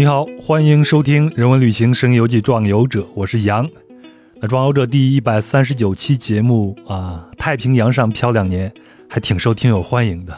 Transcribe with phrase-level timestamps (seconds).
[0.00, 3.68] 你好，欢迎收听《人文旅行声游记·壮游者》，我是杨。
[4.40, 8.72] 那《壮游者》第一百三十九期节目啊，太平洋上漂两年，
[9.10, 10.34] 还挺受听友欢迎的。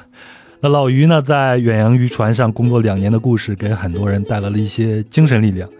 [0.59, 5.71] 那老于呢，在远洋渔船上工作两年的故事，给很多人带来了一些精神力量，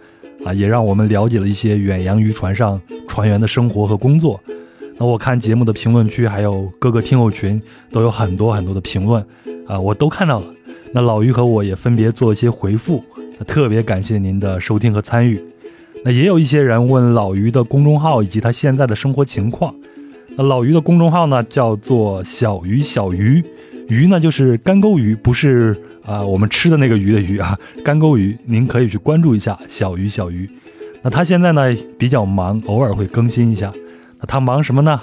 [0.45, 2.79] 啊，也让我们了解了一些远洋渔船上
[3.09, 4.39] 船员的生活和工作。
[4.95, 7.61] 那我看节目的评论区，还有各个听友群，
[7.91, 9.21] 都有很多很多的评论，
[9.67, 10.45] 啊，我都看到了。
[10.93, 13.03] 那老于和我也分别做了一些回复，
[13.43, 15.41] 特别感谢您的收听和参与。
[16.05, 19.73] 那也有一些人问老于的公众号以及他现在的生活情况。
[20.35, 23.43] 那老于的公众号呢，叫做小鱼小鱼，
[23.87, 30.49] 鱼呢就是干钩鱼，不是啊我们吃的那个鱼的鱼啊，干钩鱼，您可以去关注一下小鱼小鱼。
[31.01, 33.71] 那他现在呢比较忙，偶尔会更新一下。
[34.19, 34.99] 那他忙什么呢？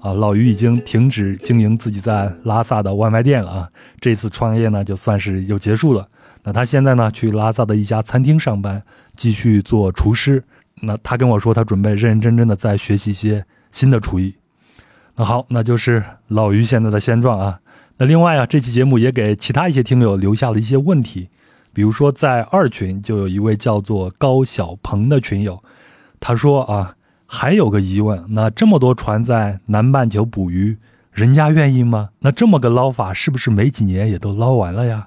[0.00, 3.68] 啊，老于已经停止经营自己在拉萨的外卖店了啊，
[4.00, 6.08] 这次创业呢就算是又结束了。
[6.42, 8.82] 那他现在呢去拉萨的一家餐厅上班，
[9.16, 10.42] 继续做厨师。
[10.82, 14.34] 那他跟我说，他准备认认真真的在学习一些新的厨艺。
[15.16, 17.60] 那好，那就是老于现在的现状啊。
[17.98, 21.28] 那另外啊，这期节目也给其他一些听友留下了一些问题，
[21.72, 25.62] 比如说在二群就有一位叫做高小鹏的群友，
[26.20, 26.96] 他说啊。
[27.32, 30.76] 还有个疑问，那这么多船在南半球捕鱼，
[31.12, 32.08] 人家愿意吗？
[32.18, 35.06] 那这么个捞法，是不是没几年也都捞完了呀？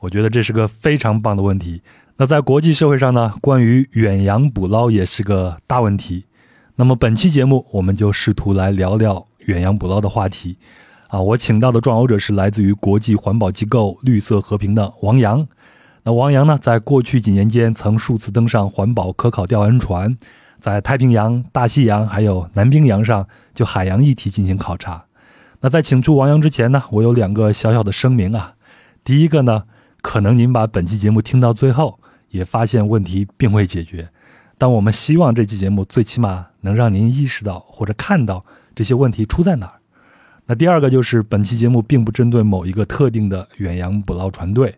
[0.00, 1.82] 我觉得这是个非常棒的问题。
[2.16, 6.24] 那在国际社会上呢，关于远洋捕捞也是个大问题。
[6.76, 10.56] 那么本期节目，我们就试图来聊聊远洋捕捞的话题。
[11.08, 15.46] 啊，我请到的壮游者是来自于国际环保机构绿色和平的王洋。
[16.02, 20.16] 那王洋呢，在过去几年间曾数次登上环保科考调研船。
[20.60, 25.04] 在太平洋、大西洋还有南冰洋上，就海洋议题进行考察。
[25.60, 28.54] 那在请出王洋之前呢，我有两个小小的声明啊。
[29.04, 29.62] 第一个呢，
[30.00, 31.98] 可能您把本期节目听到最后，
[32.30, 34.08] 也发现问题并未解决。
[34.56, 39.74] 但我们希望这期节目最起码能让您意识到或者看到这些问题出在哪儿。
[40.46, 44.74] 那第二个就是本期节目并不针对某一个特定的远洋捕捞船队。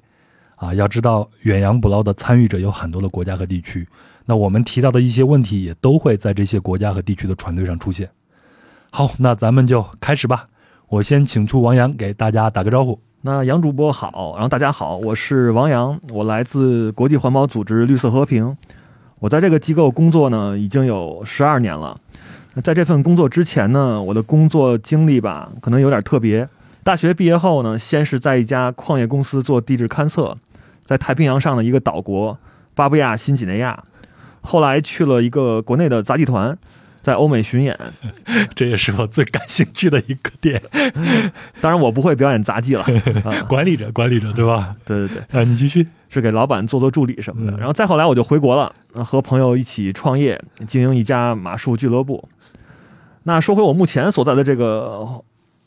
[0.56, 3.88] 啊，要知道远洋捕捞的参与者有很多的国家和地区。
[4.26, 8.10] 那我们提到的一些问题也都会在这些国家和地区的船队上出现。
[8.90, 10.48] 好，那咱们就开始吧。
[10.88, 13.00] 我先请出王洋给大家打个招呼。
[13.22, 18.56] 那杨主播好，然后大家好，我是王洋，我来自国际环保组织绿色和平。
[19.18, 22.00] 我在这个机构工作呢，已经有十二年了。
[22.64, 26.48] 在这份工作之前呢，我的工作经历吧，可能有点特别。
[26.82, 30.34] 大学毕业后呢，先是在一家矿业公司做地质勘测，
[30.86, 32.38] 在太平洋上的一个岛国
[32.74, 33.84] 巴布亚新几内亚。
[34.40, 36.56] 后来去了一个国内的杂技团，
[37.02, 37.78] 在欧美巡演，
[38.54, 40.60] 这也是我最感兴趣的一个点。
[41.60, 42.84] 当然，我不会表演杂技了，
[43.48, 44.74] 管理者，管理者，对吧？
[44.84, 47.56] 对对对，啊，你继续，是给老板做做助理什么的。
[47.56, 48.74] 然后再后来，我就回国了，
[49.04, 52.28] 和朋友一起创业，经营一家马术俱乐部。
[53.22, 55.22] 那说回我目前所在的这个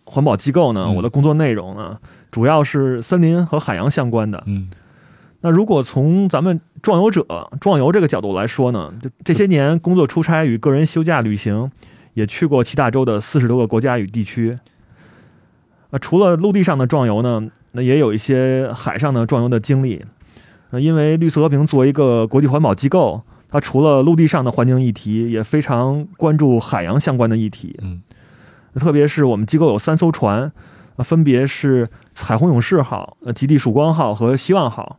[0.05, 1.97] 环保机构呢，我的工作内容呢，
[2.31, 4.44] 主要是森林和海洋相关的。
[4.45, 4.69] 嗯。
[5.45, 7.25] 那如果从咱们壮游者
[7.59, 11.69] 壮游这个角度来说呢，就这些年工作出差与个人休假旅行，
[12.13, 14.49] 也去过七大洲的四十多个国家与地区。
[15.91, 20.05] 啊除了陆地上的壮游呢，那也有一些海上的壮游的经历。
[20.71, 27.77] 那因为绿色和平作为一个国际环保机构，它除了陆地上的环境议题，也非常关注海洋相关的议题。
[27.81, 28.01] 嗯，
[28.75, 30.49] 特别是我们机构有三艘船，
[30.99, 34.97] 分别是彩虹勇士号、呃极地曙光号和希望号。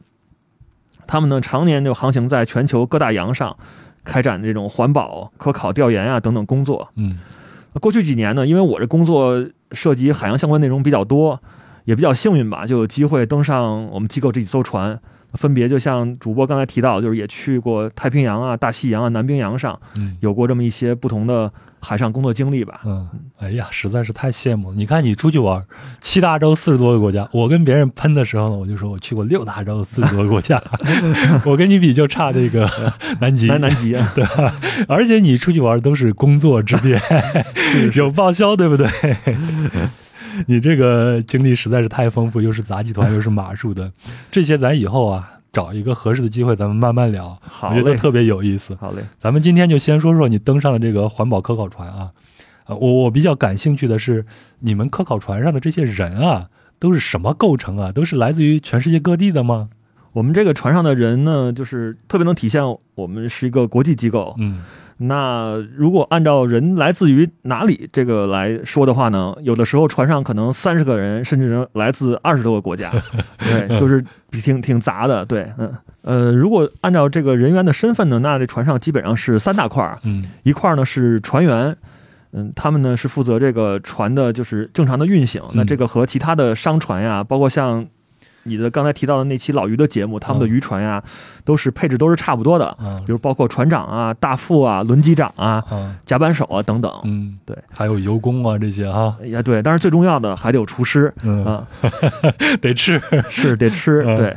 [1.06, 3.56] 他们呢，常年就航行在全球各大洋上，
[4.04, 6.88] 开展这种环保、科考、调研啊等等工作。
[6.96, 7.18] 嗯，
[7.80, 11.40] 过去几年呢，因为我这工作涉及海洋相关内容比较多，
[11.84, 14.98] 也比较幸运吧，就有机会登上我们机构这几艘船。
[15.34, 19.76] 分别就像主播刚才提到，就是也去过太平洋啊、大西洋啊、南冰洋上，
[20.20, 21.52] 有过这么一些不同的
[21.84, 22.80] 海上工作经历吧。
[22.84, 23.06] 嗯，
[23.38, 24.74] 哎呀，实在是太羡慕了。
[24.76, 25.62] 你看你出去玩，
[26.00, 30.60] 七大洲四十多个国家，我跟别人喷的时候呢，我就说我去过六大洲四十多个国家，
[31.44, 32.68] 我跟你比就差这个
[33.20, 34.54] 南极，南南极啊，对吧？
[34.88, 37.00] 而且你出去玩都是工作之便，
[37.94, 38.88] 有报销，对不对？
[40.46, 43.92] 你这个经历实在是太丰富，又是杂技团，又是马术的，
[44.32, 47.38] 这些咱以后啊找一个合适的机会，咱们慢慢聊。
[47.40, 48.74] 好，我觉得特别有意思。
[48.74, 52.10] 好嘞，咱们今天就先说说你登上的这个环保科考船啊。
[52.66, 54.26] 呃，我我比较感兴趣的是，
[54.58, 56.48] 你们科考船上的这些人啊，
[56.78, 57.92] 都是什么构成啊？
[57.92, 59.68] 都是来自于全世界各地的吗？
[60.12, 62.62] 我们这个船上的人呢，就是特别能体现
[62.94, 64.34] 我们是一个国际机构。
[64.38, 64.62] 嗯
[64.96, 72.92] 那如果按照人来自于哪里这个来说的话呢，有的时候船上可能三十个人，甚至来自二十多个国家，
[73.38, 75.24] 对，就是挺挺杂的。
[75.24, 81.76] 对，嗯呃，如果按照这个人员的身份呢，那这船上基本上是三大块儿，嗯一块儿呢是船员。
[82.36, 85.40] 嗯，他们呢是负责这个船的，就是正常的运行。
[85.52, 87.86] 那这个和其他的商船呀，包括像
[88.44, 91.02] 你的刚才提到的那期老于的节目，他们的嗯渔船呀，
[91.44, 92.76] 都是配置都是差不多的。
[92.80, 93.02] 嗯。
[93.04, 96.92] 比如包括船长啊、大副啊、轮机长啊、啊甲板手啊等等。
[97.04, 101.66] 嗯，对，还有油工啊这些哈，也，对，但是最重要的还得有厨师嗯，啊，
[102.62, 103.00] 得吃，
[103.30, 104.04] 是得吃。
[104.06, 104.16] 嗯。
[104.16, 104.36] 对，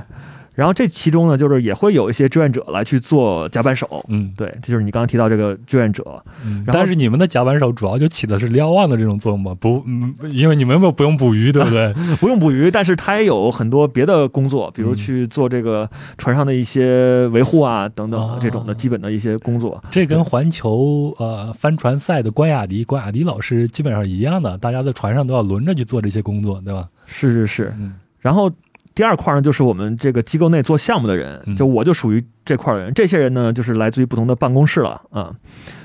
[0.58, 4.04] 然后这其中呢，就是也会有一些志愿者来去做甲板手。
[4.10, 6.04] 嗯对，这就是你刚刚提到这个志愿者。
[6.44, 11.94] 嗯，但是你们的甲板手主要就起的是瞭望的这种作用吧，不，嗯，因为你们不不用捕鱼，对不对？
[12.20, 15.88] 不用捕鱼，但是他也有很多别的工作，比如嗯去做这个
[16.18, 19.80] 船上的一些维护啊等等哦这种的基本的一些工作。
[19.92, 26.82] 这跟环球呃帆船赛的关雅迪关雅迪老师基本上一样的，大家在船上都要轮着去做这些工作，对吧？
[27.06, 27.74] 是是是。
[27.78, 28.52] 嗯然后
[28.98, 32.92] 第二块呢，就是我们这个机构内做项目的人嗯，就我就属于这块的人。
[32.96, 35.36] 这些人呢，就是来自于不同的办公室了啊。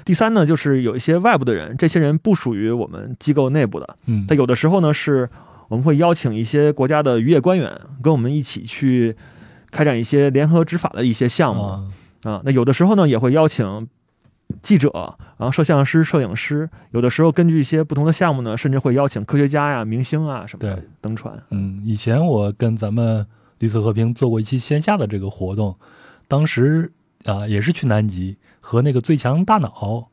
[0.03, 3.99] 第三呢，就是有一些外部的人，这些人不属于我们机构内部的。
[4.07, 5.29] 嗯他有的时候呢，是
[5.69, 7.71] 我们会邀请一些国家的渔业官员
[8.03, 9.15] 跟我们一起去
[9.71, 11.63] 开展一些联合执法的一些项目。
[11.65, 11.85] 啊
[12.23, 13.87] 啊，那有的时候呢也会邀请
[14.63, 14.91] 记者，
[15.39, 21.35] 然后摄像师、摄影师，有的时候根据一些不同的项目呢，甚至会邀请科学家呀、明星啊什么的登船。
[21.51, 23.27] 嗯，以前我跟咱们
[23.59, 25.75] 绿色和平做过一期线下的这个活动，
[26.29, 26.91] 当时
[27.25, 30.09] 啊、也是去南极和那个最强大脑，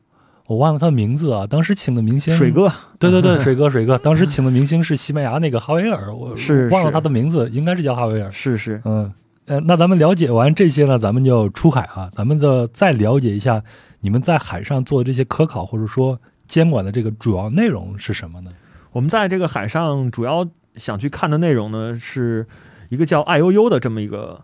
[0.46, 8.30] 我忘了他的名字啊，当时请的明星水，哥，对对对， 水哥水哥，当时请的明星是西班牙那个哈维尔，我是是忘了他的名字，应该是叫哈维尔。
[8.30, 9.12] 是是，嗯，
[9.46, 13.60] 呃，那咱们了解完这些呢，咱们就出海啊，咱们的再了解一下
[14.00, 18.50] 你们在海上做的这些科考或者说监管的这个主要内容是什么呢？
[18.92, 22.46] 我们在这个海上主要想去看的内容呢，是
[22.88, 24.40] 一个叫 IUU 的这么一个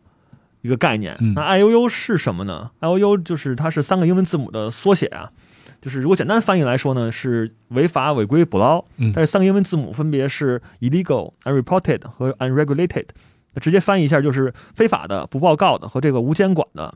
[0.61, 1.17] 一个概念。
[1.21, 5.33] 嗯那 IUU 是什么呢？IUU 就是它是三个英文字母的缩写啊。
[5.81, 13.07] 就是如果简单翻译来说呢，是违法违规捕捞，嗯但是三个英文字母分别是 illegal、unreported 和 unregulated。
[13.55, 16.95] 那直接翻译一下就是非法的、不报告的和这个无监管的。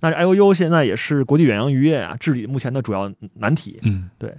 [0.00, 3.78] 那 I O U 现在也是国际远洋渔业啊治理目前的主要难题。
[3.82, 4.34] 嗯对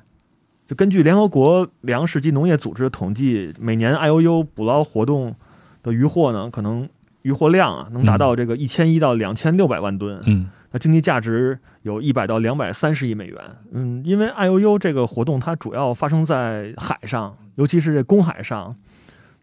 [0.67, 5.35] 就根据联合国粮食及农业组织的统计，每年 I O U 捕捞活动
[5.81, 6.87] 的渔获呢，可能
[7.21, 13.37] 渔获量啊能达到这个一千一到两千六百万吨，嗯那经济价值有一百到两百三十亿美元。
[13.71, 18.75] 嗯，因为 I O U 这个活动它主要发生在海上，尤其是这公海上。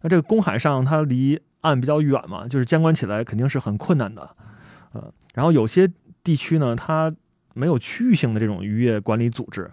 [0.02, 4.28] 那这个公海上它离岸比较远嘛，就是监管起来肯定是很困难的。
[4.92, 5.90] 呃，然后有些
[6.24, 7.14] 地区呢，它
[7.52, 9.70] 没有区域性的这种渔业管理组织，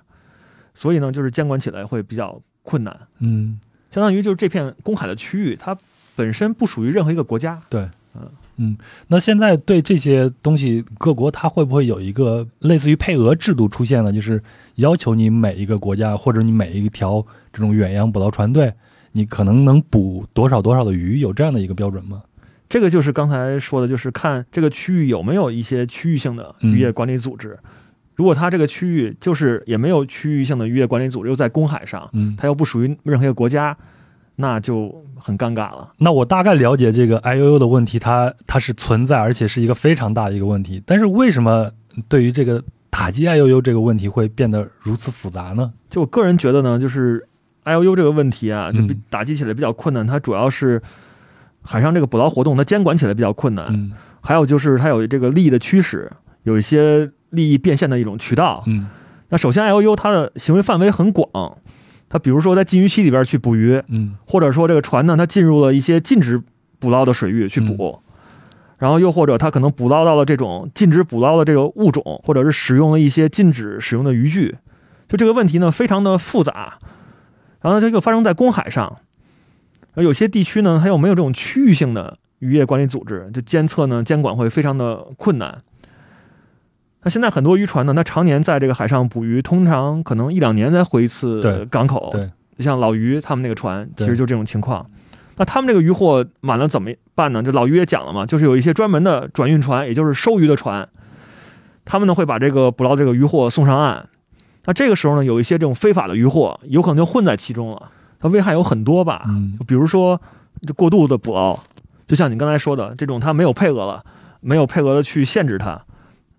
[0.76, 2.96] 所以呢，就是监管起来会比较困难。
[3.20, 3.60] 嗯，
[3.90, 5.76] 相当于就是这片公海的区域，它
[6.16, 7.60] 本身不属于任何一个国家。
[7.70, 8.78] 对，嗯嗯，
[9.08, 14.14] 那现在对这些东西，各国它会不会有一个类似于配额制度出现呢？
[14.14, 14.44] 就是
[14.76, 18.72] 要求你每一个国家或者你每一条这种远洋捕捞船队，
[19.14, 22.22] 你可能能捕多少多少的鱼，有这样的一个标准吗？
[22.72, 27.60] 这个就是刚才说的，就是看这个区域有没有一些区域性的渔业管理组织。
[28.16, 33.76] 如果它这个区域就是也没有区域性的渔业管理组织，又在公海上，嗯，它又不属于任何一个国家，
[34.38, 35.92] 那就很尴尬了。
[35.98, 40.82] 那我大概了解这个 IUU 的问题，它它是存在，而且是一个非常大的一个问题。
[40.86, 41.70] 但是为什么
[42.08, 45.74] 对于这个打击 IUU 这个问题会变得如此复杂呢？
[45.90, 47.28] 就我个人觉得呢，就是
[47.64, 50.08] I U U 这个问题啊，就比嗯打击起来比较困难。
[50.08, 50.82] 它主要是
[51.62, 53.68] 海上这个捕捞活动，它监管起来比较困难。
[53.70, 53.92] 嗯
[54.24, 56.12] 还有就是它有这个利益的驱使，
[56.44, 58.64] 有一些利益变现的一种渠道。
[58.68, 58.88] 嗯
[59.30, 61.58] 那首先 I O U 它的行为范围很广，
[62.08, 66.40] 它比如说在禁渔期里边去捕鱼，嗯或者说这个船呢，它进入了一些禁止
[66.78, 68.00] 捕捞的水域去捕。
[68.78, 74.58] 然后又或者它可能捕捞到了这种禁止捕捞的这个物种，或者是使用了一些禁止使用的渔具，
[75.08, 76.80] 就这个问题呢非常的复杂。
[77.62, 78.98] 然后，它又发生在公海上，
[79.94, 85.62] 而有些地区呢，它又没有这种区域性的渔业管理组织，就监测呢监管会非常的困难。
[87.04, 92.10] 那现在很多渔船呢，它常年在这个海上捕鱼，通常可能一两年才回一次港口。
[92.12, 94.86] 对，就像老于他们那个船，其实就这种情况。
[95.38, 97.42] 那他们这个渔获满了怎么办呢？
[97.42, 100.88] 就老于也讲了嘛，就是有一些专门的转运船，也就是收鱼的船，
[101.86, 104.08] 他们呢会把这个捕捞这个渔获送上岸。
[104.66, 107.90] 那这个时候呢，有一些这种非法的渔获，有可能就混在其中了。
[108.22, 109.26] 它危害有很多吧，
[109.68, 110.22] 比如说
[110.66, 111.60] 这过度的捕捞，
[112.08, 114.06] 就像你刚才说的这种，它没有配额了，
[114.40, 115.84] 没有配额的去限制它，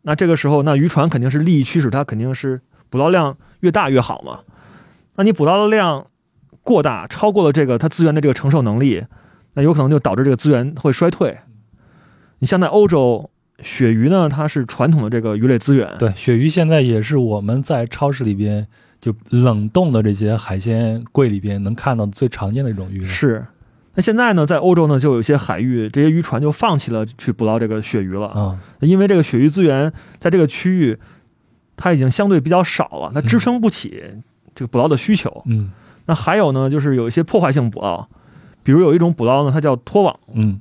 [0.02, 4.40] 那这个时候，那渔船肯定是利益驱使，它肯定是捕捞量越大越好嘛。
[5.16, 6.06] 那你捕捞的量
[6.62, 9.04] 过大，超过了这个它资源的这个承受能力，
[9.54, 11.36] 那有可能就导致这个资源会衰退。
[12.38, 13.30] 你像在欧洲，
[13.62, 18.66] 鳕鱼呢，它是传统的这个鱼类资源，对，鳕鱼现在也是我们在超市里边
[19.02, 23.04] 就冷冻的这些海鲜柜里边能看到最常见的一种鱼。
[23.04, 23.44] 是。
[23.94, 30.96] 那现在呢，在欧洲呢，就有一些海域，这些渔船就放弃了去捕捞这个鳕鱼了啊，因为这个鳕鱼资源在这个区域，
[31.76, 34.02] 它已经相对比较少了，它支撑不起
[34.54, 35.42] 这个捕捞的需求。
[35.44, 35.72] 嗯，
[36.06, 38.06] 那还有呢，就是有一些破坏性捕捞，
[38.62, 40.18] 比如有一种捕捞呢，它叫拖网。
[40.32, 40.58] 嗯，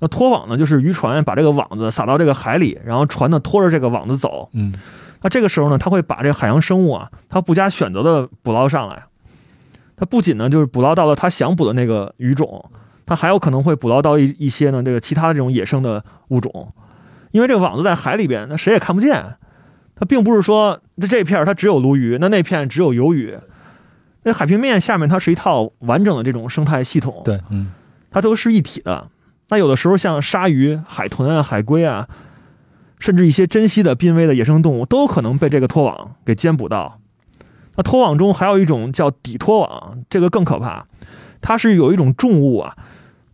[0.00, 4.50] 那拖网呢，就是渔船把这个网子撒到这个海里，然后船呢拖着这个网子走。
[4.52, 4.74] 嗯，
[5.24, 9.04] 那这个时候呢，它会把这个海洋生物啊，它不加选择的捕捞上来。
[9.96, 12.70] 它不仅呢，就是捕捞到了它想捕的那个鱼种，
[13.06, 16.72] 它还有可能会捕捞到一一些呢这个其他的这种野生的物种，
[17.30, 19.36] 因为这个网子在海里边，那谁也看不见。
[19.96, 23.38] 它并不是说这这片它只有鲈鱼，那那片只有鱿鱼。
[24.24, 27.72] 那海平面下面它是一套完整的这种生态系统，对，嗯，
[28.10, 29.08] 它都是一体的。
[29.48, 32.08] 那有的时候像鲨鱼、海豚啊、海龟啊，
[33.04, 37.00] 甚至一些珍稀的濒危的野生动物，都可能被这个拖网给兼捕到。
[37.76, 40.86] 那拖网中还有一种叫底拖网，这个更可怕。
[41.42, 42.74] 它是有一种重物啊，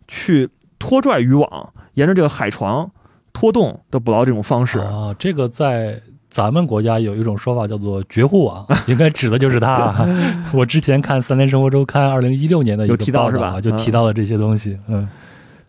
[0.09, 2.91] 去拖拽渔网，沿着这个海床
[3.31, 5.15] 拖动的捕捞这种方式啊。
[5.17, 10.05] 这个在咱们国家有一种说法叫做绝户网，应该指的就是它。
[10.53, 13.61] 我之前看《三联生活周刊》二零一六年的有提到是吧？
[13.61, 14.77] 就提到了这些东西。
[14.89, 15.07] 嗯，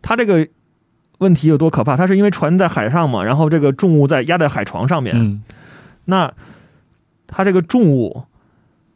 [0.02, 0.44] 它这个
[1.22, 1.96] 问题有多可怕？
[1.96, 5.14] 它是因为船在海上嘛，然后这个重物在压在海床上面。
[5.16, 5.42] 嗯，
[6.04, 6.30] 那
[7.26, 8.24] 它这个重物。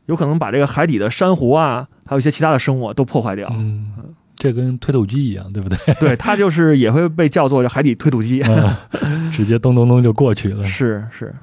[0.06, 3.52] 有可能把这个海底的珊瑚啊，还有一些其他的生物都破坏掉。
[3.52, 3.92] 嗯，
[4.36, 5.76] 这跟推土机一样，对不对？
[5.98, 8.40] 对，它就是也会被叫做海底推土机，
[9.34, 10.64] 直接咚咚咚就过去了。
[10.64, 11.34] 是是，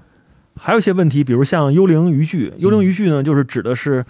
[0.55, 2.53] 还有一些问题，比如像幽灵渔具。
[2.57, 4.05] 幽灵渔具呢，就是指的是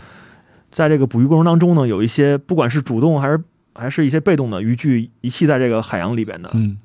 [0.69, 3.41] 在这个捕鱼过程当中呢，有一些不管是主动还是
[3.75, 6.49] 还是一些被动的渔具遗弃在这个海洋里边的。
[6.53, 6.77] 嗯，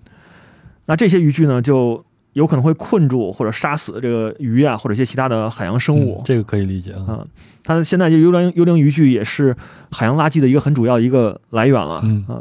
[0.87, 2.05] 那这些渔具呢，就。
[2.35, 6.23] 有可能会困住或者杀死这个鱼啊，或者一些其他的海洋生物。
[6.25, 7.27] 这个可以理解啊。
[7.65, 9.57] 它现在就幽灵幽灵渔具也是
[9.91, 12.01] 海洋垃圾的一个很主要的一个来源了。
[12.05, 12.39] 嗯啊。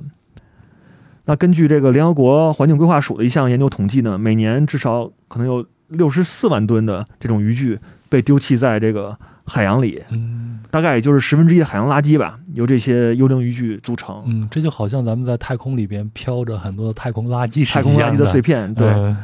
[1.26, 10.04] 那根据这个联合国环境规划署的一项研究统计呢，每年至少可能有六十四万吨的这种渔具被丢弃在这个海洋里。
[10.12, 14.22] 嗯，大概也就是十分之一的海洋垃圾吧，由这些幽灵渔具组成。
[14.28, 18.74] 嗯，这就好像咱们在太空里边飘着很多太空垃圾，太空垃圾的碎片。
[18.76, 19.16] 对。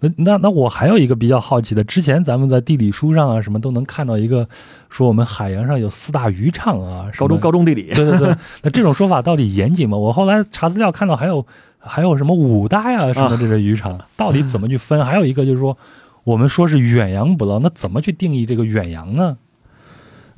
[0.00, 4.48] 那那那我还有一个比较好奇的，之前咱们在地理书上啊什么都能看到一个，
[4.88, 8.28] 说我们海洋上有四大渔场啊，高中高中地理，对对对，
[8.62, 9.96] 那这种说法到底严谨吗？
[9.96, 11.44] 我后来查资料看到还有
[11.80, 15.04] 还有什么五大呀什么这些渔场，到底怎么去分？
[15.04, 15.76] 还有一个就是说，
[16.22, 19.36] 我们说是远洋捕捞，那怎么去定义这个远洋呢？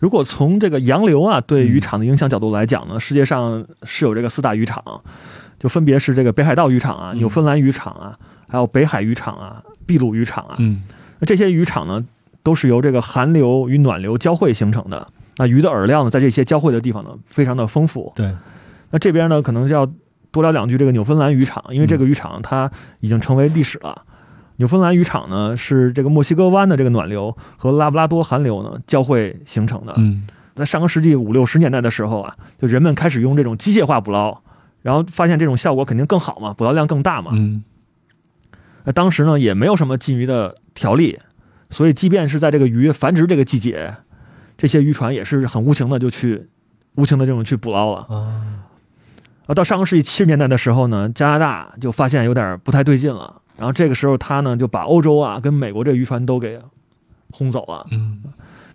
[0.01, 4.83] 如果从这个洋流啊对渔场的影响角度来讲呢，世界上是有这个四大渔场，
[5.59, 8.19] 就分别是这个北海道渔场啊、纽芬兰渔场啊。
[8.49, 10.83] 还有北海渔场啊，秘鲁渔场啊，嗯，
[11.21, 12.05] 那这些渔场呢，
[12.43, 15.07] 都是由这个寒流与暖流交汇形成的。
[15.37, 18.13] 那鱼的饵料呢，在这些交汇的地方呢，非常的丰富。
[18.17, 18.35] 对，
[18.91, 19.89] 那这边呢，可能就要
[20.33, 24.03] 多聊两句这个纽芬兰渔场，因为这个渔场它已经成为历史了。
[24.61, 29.95] 纽芬兰渔场呢，是这个墨西哥湾的这个暖流和拉布拉多寒流呢交汇形成的。
[29.97, 34.43] 嗯，在上个世纪五六十年代的时候啊，就人们开始用这种机械化捕捞，
[34.83, 37.31] 然后发现这种效果肯定更好嘛，捕捞量更大嘛。
[37.33, 37.65] 嗯。
[38.85, 41.19] 那当时呢，也没有什么禁渔的条例，
[41.71, 43.95] 所以即便是在这个鱼繁殖这个季节，
[44.59, 46.49] 这些渔船也是很无情的就去
[46.97, 48.61] 无情的这种去捕捞了啊。
[49.47, 56.59] 啊，到上个世纪七十年代的时候呢，加拿大就发现有点不太对劲了，然后这个时候他呢就把欧洲啊跟美国这渔船都给
[57.31, 58.23] 轰走了，嗯，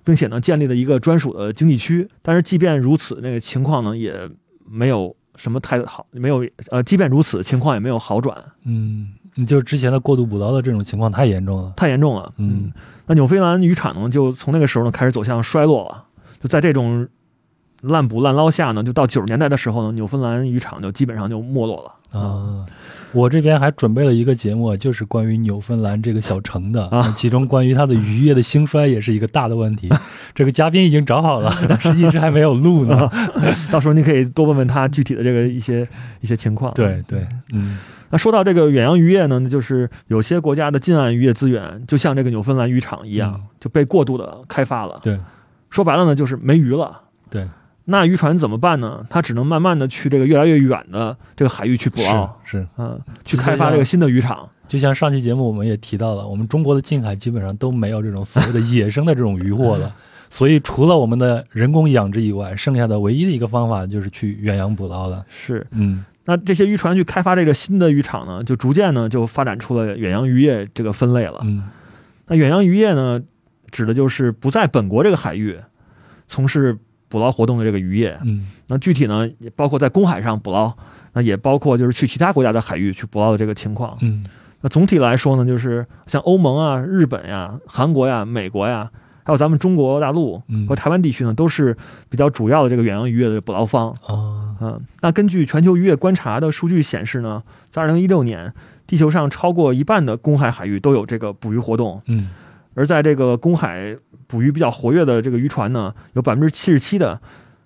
[0.04, 2.08] 并且呢建立了一个专属的经济区。
[2.22, 4.30] 但是即便如此，那个情况呢也
[4.70, 9.14] 没有什么太好，没有呃，即便如此，情况也没有好转，嗯。
[9.38, 12.32] 你就是之前的过度捕捞的这种情况太严重了，太严重了。
[12.38, 12.72] 嗯，
[13.06, 16.06] 那纽芬兰渔场呢，就从那个时候呢开始走向衰落了。
[16.42, 17.06] 就在这种
[17.82, 21.92] 滥捕滥捞下呢，就到九十年代的时候呢，纽芬兰渔场就基本上就没落了。
[22.16, 22.66] 啊，
[23.12, 29.90] 我这边还准备了一个节目，就是关于纽芬兰这个小城的啊，其中关于它的渔业的兴衰也是一个大的问题。
[30.34, 33.10] 这个嘉宾已经找好了， 但是一直还没有录呢。
[33.72, 35.88] 到时候你可以多问问他具体的这个一些
[36.22, 36.74] 一些情况。
[36.74, 37.78] 对对，嗯。
[38.12, 44.98] 那说到这个远洋渔业呢，那就是有些国家的近岸渔业资源，就像这个纽芬兰渔场一样，就被过度的开发了。
[45.02, 45.20] 对，
[45.72, 47.02] 说白了呢，就是没鱼了。
[47.32, 47.50] 对，
[47.86, 49.06] 那渔船怎么办呢？
[49.10, 54.50] 它只能慢慢的去这个越来越远的这个海域去捕捞，是，嗯，去开发这个新的渔场。
[54.68, 59.96] 就像上期节目我们也提到了，我们中国的近海基本上都没有这种所谓的野生的这种渔获了，
[60.30, 65.24] 所以除了我们的人工养殖以外，剩下的唯一的一个方法就是去远洋捕捞了。
[65.30, 71.42] 是，嗯那这些渔船去开发这个新的渔场呢，就逐渐呢就发展出了远洋渔业这个分类了。
[71.44, 71.64] 嗯
[72.26, 73.22] 那远洋渔业呢，
[73.70, 75.60] 指的就是不在本国这个海域
[76.26, 76.76] 从事
[77.16, 78.20] 捕捞活动的这个渔业。
[78.24, 80.74] 嗯那具体呢，也包括在公海上捕捞，
[81.14, 83.98] 那也包括就是去其他国家的海域去捕捞的这个情况。
[84.02, 84.26] 嗯
[84.60, 88.92] 那总体来说呢，就是像欧盟啊、日本呀、韩国呀、美国呀，
[89.24, 91.78] 还有咱们中国大陆嗯和台湾地区呢，都是
[92.10, 93.92] 比较主要的这个远洋渔业的捕捞方。
[94.06, 97.42] 啊嗯，那根据全球渔业观察的数据显示呢，
[97.72, 98.54] 在二零一六年，
[98.86, 102.30] 地球上超过一半的公海海域都有这个捕鱼活动，嗯
[102.76, 107.20] 而在这个公海捕鱼比较活跃的这个渔船呢，有百分之七十七的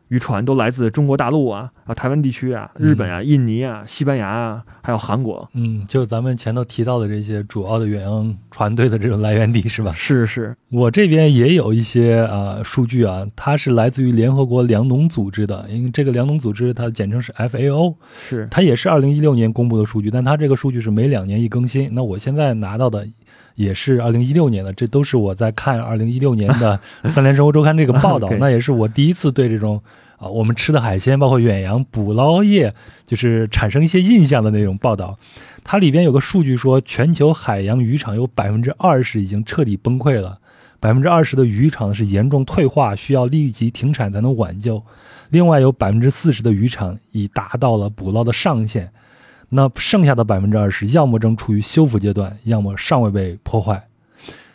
[0.08, 5.48] 渔船都来自中国大陆啊、啊台湾地区啊、日本啊、印尼啊、西班牙啊，还有韩国。
[5.54, 9.94] 嗯，就是咱们前头提到的这些主要的远洋船队的这种来源地是吧？
[9.96, 17.94] 是是，我这边也有一些啊、数据啊，它是来自于联合国粮农组织的，因为这个粮农组织它简称是 FAO，
[18.28, 21.88] 是它也是二零一六年公布的数据，但它这个数据是每两年一更新。
[21.94, 23.08] 那我现在拿到的
[23.60, 29.82] 也是二零一六年的，这都是我在看二零一六年的《三联生活周刊》这个报道 那也是我第一次对这种
[30.18, 32.74] 啊我们吃的海鲜，包括远洋捕捞业，
[33.06, 35.20] 就是产生一些印象的那种报道。
[35.62, 40.40] 它里边有个数据说，全球海洋渔场有百分之二十已经彻底崩溃了，
[40.80, 44.82] 百分之二十的渔场是严重退化，需要立即停产才能挽救。
[45.32, 48.90] 另外有百分之四十的渔场已达到了捕捞的上限，
[49.50, 53.88] 那剩下的百分之二十，要么正处于修复阶段，要么尚未被破坏。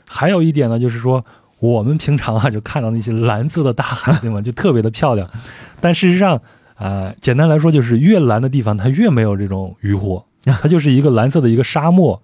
[0.08, 1.24] 还有一点呢，就是说
[1.58, 4.40] 我们平常啊就看到那些蓝色的大海，对吗？
[4.40, 5.28] 就特别的漂亮，
[5.80, 6.40] 但事实上，
[6.76, 12.22] 啊，简单来说就是越蓝的地方，它越没有这种渔获，它就是一个蓝色的一个沙漠。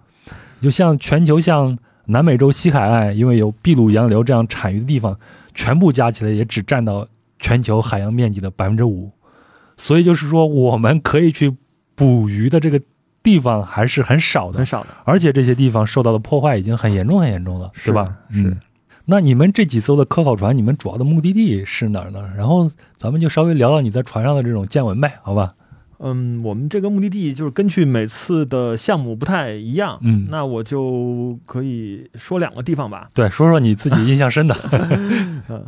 [0.60, 5.18] 就像全球像南美洲西海岸，因为有秘鲁洋流这样产鱼的地方，
[5.54, 7.08] 全部加起来也只占到
[7.38, 9.10] 全球海洋面积的百分之五，
[9.76, 11.56] 所以就是说我们可以去
[12.00, 12.80] 捕鱼的这个
[13.22, 18.06] 地方还是很少的很，少的，而且这些地方受到的破坏已经很严重很严重了，对吧？
[18.32, 18.56] 是嗯。
[19.04, 22.22] 那你们这几艘的科考船，你们主要的目的地是哪儿呢？
[22.36, 25.52] 然后咱们就稍微聊聊你在船上的这种见闻呗，好吧？
[26.02, 33.10] 嗯，我们这个目的地就是根据每次的项目不太一样，嗯那我就可以说两个地方吧。
[33.12, 34.56] 对，说说你自己印象深的。
[35.50, 35.66] 嗯，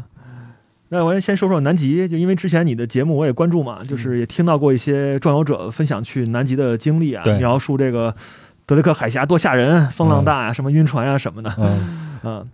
[0.92, 8.14] 那我先说说南极，就因为之前你的节目我也关注嘛，就是也听到过一些壮游者分享去南极的经历啊对，描述这个
[8.66, 11.50] 德雷克海峡多吓人，风浪大呀、什么晕船呀、什么的。
[11.56, 12.48] 嗯 嗯，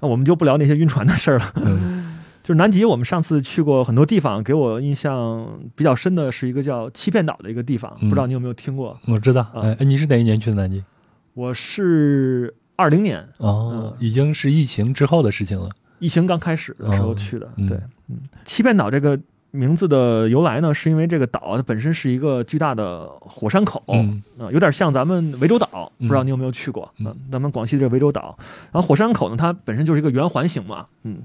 [0.00, 1.50] 那我们就不聊那些晕船的事儿了。
[1.56, 8.98] 嗯 就是南极，我们上次去过很多地方，给我印象比较深的是一个叫欺骗岛的一个地方，嗯不知道你有没有听过？
[9.06, 9.40] 我知道。
[9.54, 10.84] 啊哎，你是哪一年去的南极？
[11.32, 15.70] 我是二零年哦嗯，已经是疫情之后的事情了。
[15.98, 17.48] 疫情刚开始的时候去的。
[17.68, 19.18] 对，嗯，欺骗岛这个
[19.50, 26.88] 名字的由来呢，是因为这个岛它本身是一个巨大的火山口，嗯啊有点像咱们涠洲岛，不知道你有没有去过？
[26.98, 28.36] 嗯嗯，咱们广西这涠洲岛，
[28.72, 31.22] 然后火山口呢，它本身就是一个圆环形嘛，嗯，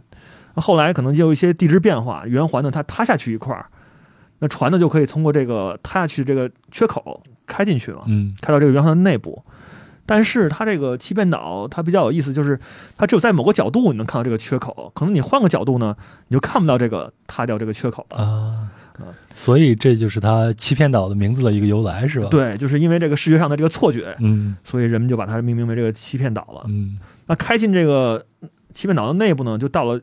[0.55, 3.67] 那后来可能就有一些地质变化，圆环呢它塌下去一块儿，
[4.39, 9.43] 那船呢就可以通过这个塌下去的这个缺口开进去嘛，嗯开到这个圆环的内部。
[10.05, 12.59] 但是它这个欺骗岛，它比较有意思，就是
[12.97, 15.95] 它只有在某个角度你能看到这个缺口，可能你换个角度呢，
[16.27, 18.17] 你就看不到这个塌掉这个缺口了。
[18.17, 18.67] 啊
[18.99, 26.63] 嗯，所以这就是它欺骗岛的名字的一个由来，是吧？，对，就是因为这个视觉上的这个错觉，嗯所以人们就把它命名为这个欺骗岛了。
[26.67, 28.23] 嗯那开进这个
[28.71, 29.99] 欺骗岛的内部呢，就到了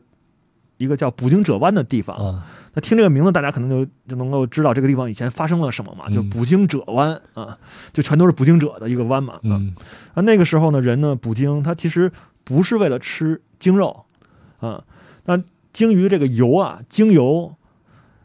[0.81, 2.15] 一个叫捕鲸者湾的地方。
[2.17, 7.57] 啊那听这个名字，大家可能就就能够知道这个地方以前发生了什么嘛，嗯就捕鲸者湾啊，
[7.91, 9.33] 就全都是捕鲸者的一个湾嘛。
[9.33, 9.73] 啊嗯
[10.13, 12.09] 啊，那个时候呢，人呢捕鲸，他其实
[12.45, 14.05] 不是为了吃鲸肉，
[14.61, 14.81] 啊，
[15.25, 15.37] 那
[15.73, 17.53] 鲸鱼这个油啊，鲸油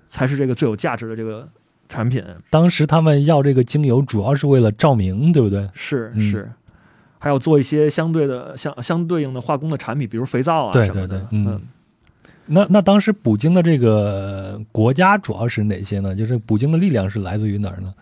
[0.07, 1.49] 才是这个最有价值的这个
[1.89, 2.25] 产品。
[2.49, 5.63] 当时他们要这个精油，主要是为了照明，对不对？
[5.63, 6.53] 嗯是是，
[7.19, 11.19] 还有做一些相对的相相对应的化工的产品，比如肥皂啊对什么的。
[11.19, 11.61] 对对嗯
[12.47, 16.15] 那那当时捕鲸的这个国家主要是哪些呢？
[16.15, 17.93] 就是捕鲸的力量是来自于哪儿呢？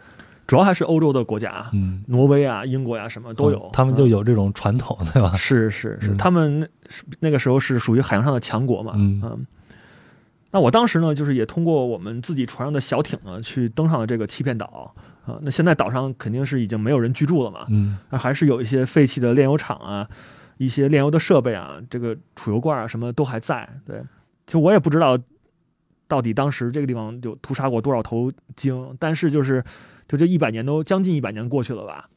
[0.46, 5.34] 主要还是欧洲的国家，嗯，挪威啊、英国呀、什么都有，哦他们就嗯有这种传统，对吧？
[5.36, 6.68] 是是是，嗯他们那
[7.20, 9.46] 那个时候是属于海洋上的强国嘛，嗯
[10.50, 14.94] 那我当时呢，就是也通过我们自己船上的小艇呢，去登上了这个欺骗岛
[15.26, 15.38] 啊。
[15.40, 20.06] 那现在岛上肯定是已经没有人居住了嘛，嗯那还是有一些废弃的炼油厂啊，
[20.58, 23.66] 一些炼油的设备啊，这个储油罐啊什么都还在。
[23.86, 24.00] 对，
[24.46, 25.18] 其实我也不知道
[26.06, 29.64] 到底当时这个地方就屠杀过多少头鲸，但是就是
[30.06, 32.08] 就这一百年都将近一百年过去了吧，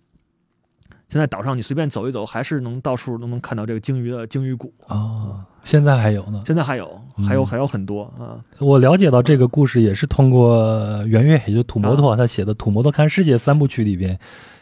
[1.10, 4.74] 现在岛上你随便走一走，还是能到处都能看到这个鲸鱼的鲸鱼骨。
[4.88, 6.44] 哦，现在还有呢。
[6.46, 8.44] 现在还有，嗯还有还有很多啊。
[8.60, 14.20] 我了解到这个故事也是通过袁岳，也就土摩托他写的《土摩托看世界》三部曲里边，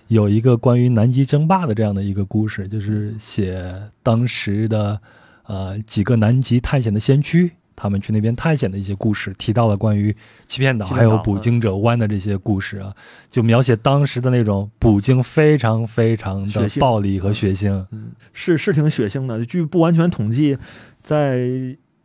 [0.08, 5.01] 有一个关于南极争霸的这样的一个故事，就是写当时的
[5.45, 7.51] 呃几个南极探险的先驱。
[7.77, 10.15] 他们去那边探险的一些故事，提到了关于
[10.47, 12.95] 欺骗岛还有捕鲸者湾的这些故事啊，
[13.29, 17.86] 就描写当时的那种捕鲸非常非常的暴力和血腥。
[17.91, 19.43] 嗯，是是挺血腥的。
[19.43, 20.58] 据不完全统计，
[21.03, 21.49] 在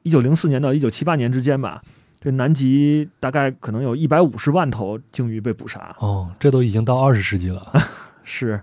[0.02, 1.80] 一九零四年到一九七八年之间吧，
[2.20, 5.94] 这南极大概可能有一百五十万头鲸鱼被捕杀。
[6.00, 7.62] 哦，这都已经到二十世纪了。
[8.24, 8.60] 是。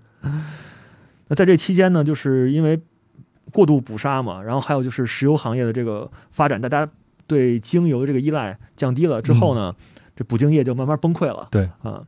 [1.30, 2.78] 那在这期间呢，就是因为
[3.52, 6.90] 过度捕杀嘛，然后还有就是石油行业的这个发展，大家
[7.26, 9.74] 对精油的这个依赖降低了之后呢，
[10.16, 11.48] 这捕鲸业就慢慢崩溃了。
[11.52, 12.04] 对啊。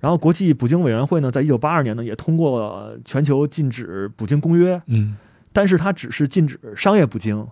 [0.00, 5.16] 然后国际捕鲸委员会呢，在一九八二年呢，也通过了全球禁止捕鲸公约，嗯
[5.52, 7.46] 但是它只是禁止商业捕鲸，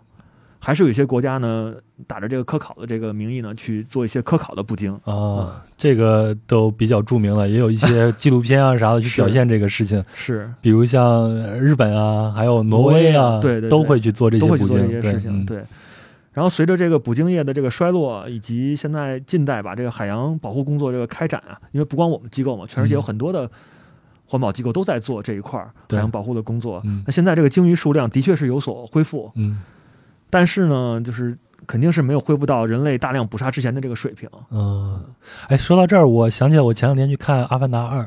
[0.59, 1.75] 还是有一些国家呢，
[2.07, 4.93] 打着这个科考的这个名义呢，去做一些科考的捕鲸。
[5.05, 14.57] 啊，这个都比较著名了，也有一些纪录片啊啥的去表现这个事情， 是，比如像日本啊，还有挪威啊，对对对都会去做这些这
[15.01, 15.43] 些事情。
[15.43, 15.63] 嗯对。
[16.33, 23.51] 然后随着这个捕鲸业的这个衰落，以及现在近代把这个海洋保护工作这个开展啊，因为不光我们机构嘛，全世界有嗯很多的
[24.27, 26.81] 环保机构都在做这一块儿海洋保护的工作。
[26.85, 29.59] 嗯那现在这个鲸鱼数量的确是有所恢复，嗯
[30.31, 31.37] 但是呢，就是
[31.67, 34.29] 肯定是没有恢复到人类大量捕杀之前的这个水平。
[34.51, 35.05] 嗯，
[35.49, 38.03] 哎，说到这儿，我想起来我前两天去看《阿凡达二》，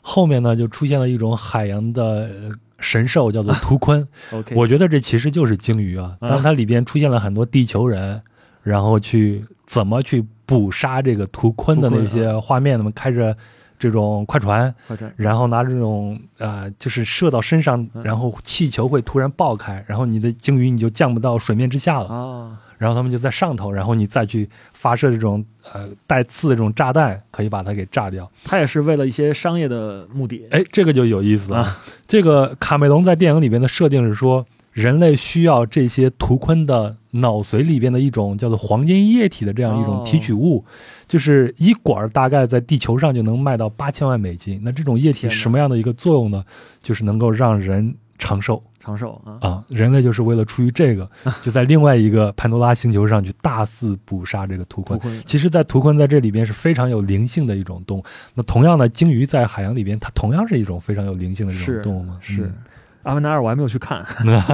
[0.00, 4.06] 后面呢就出现了一种海洋的呃神兽，叫做图鲲。
[4.32, 8.20] OK，我觉得这其实就是鲸鱼啊，当它里边出现了很多地球人，
[8.62, 13.36] 然后去怎么去捕杀这个图鲲的那些画面，他们开着
[13.82, 14.72] 这种快船，
[15.16, 28.30] 然后拿这种呃，就是射到身上，嗯然后气球会突然爆开，然后你的鲸鱼你就降不到水面之下了，啊，然后他们就在上头，然后你再去发射这种呃带刺的这种炸弹，可以把它给炸掉。
[28.44, 30.46] 它也是为了一些商业的目的。
[30.52, 31.58] 哎，这个就有意思了。
[31.58, 40.64] 啊这个卡梅隆在电影里边的设定是说，人类需要这些图鲲的脑髓里边的一种叫做黄金液体的这样一种提取物，
[41.06, 44.60] 就是一管儿大概在地球上就能卖到八千万美金。
[44.64, 46.42] 那这种液体什么样的一个作用呢？
[46.80, 49.64] 就是能够让人长寿长寿啊，啊！
[49.68, 51.08] 人类就是为了出于这个，
[51.42, 54.98] 就在另外一个潘多拉星球上去大肆捕杀这个图鲲。
[55.26, 58.04] 其实，在图鲲在这里边是非常有灵性的一种动物。
[58.34, 62.18] 那同样的，鲸鱼在海洋里边，它同样是一种非常有灵性的这种动物嘛。
[62.20, 62.54] 是嗯
[63.02, 64.04] 阿凡达二我还没有去看，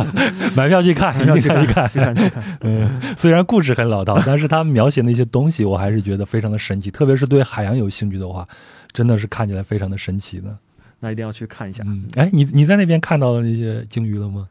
[0.56, 1.88] 买票去看，一要去看定看一看。
[1.88, 2.42] 去看去看。
[2.62, 6.90] 嗯，虽然故事很老套，但是它描写那些东西，我还是觉得非常的神奇。
[6.90, 8.48] 特别是对海洋有兴趣的话，
[8.92, 10.56] 真的是看起来非常的神奇的。
[11.00, 11.84] 那一定要去看一下。
[11.86, 14.48] 嗯，哎，你你在那边看到了那些鲸鱼了吗？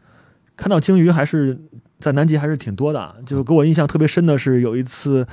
[0.55, 1.59] 看到鲸鱼还是
[1.99, 5.27] 在南极还是挺多的，就给我印象特别深的是有一次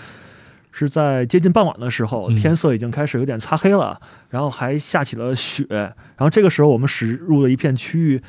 [0.72, 4.00] 是在接近傍晚的时候，嗯天色已经开始有点擦黑了，
[4.30, 8.22] 然后还下起了雪，然后这个时候我们驶入了一片区域。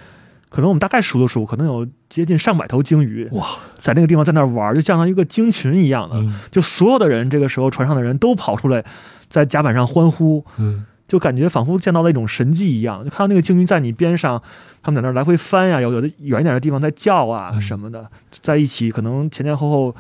[0.56, 3.46] 可能我们大概数了数，可能有接近上百头鲸鱼哇，
[3.78, 6.16] 在那个地方在那儿玩，就像一个鲸群一样的。
[6.16, 8.82] 嗯就所有的人，这个时候船上的人都跑出来，
[9.28, 14.42] 在甲板上欢呼，嗯就感觉仿佛见到了一种神迹一样，就看到那个鲸鱼在你边上，
[14.82, 18.10] 他们在那儿来回翻呀，有有的远一点的地方在叫啊嗯什么的，
[18.42, 19.96] 在一起可能前前后后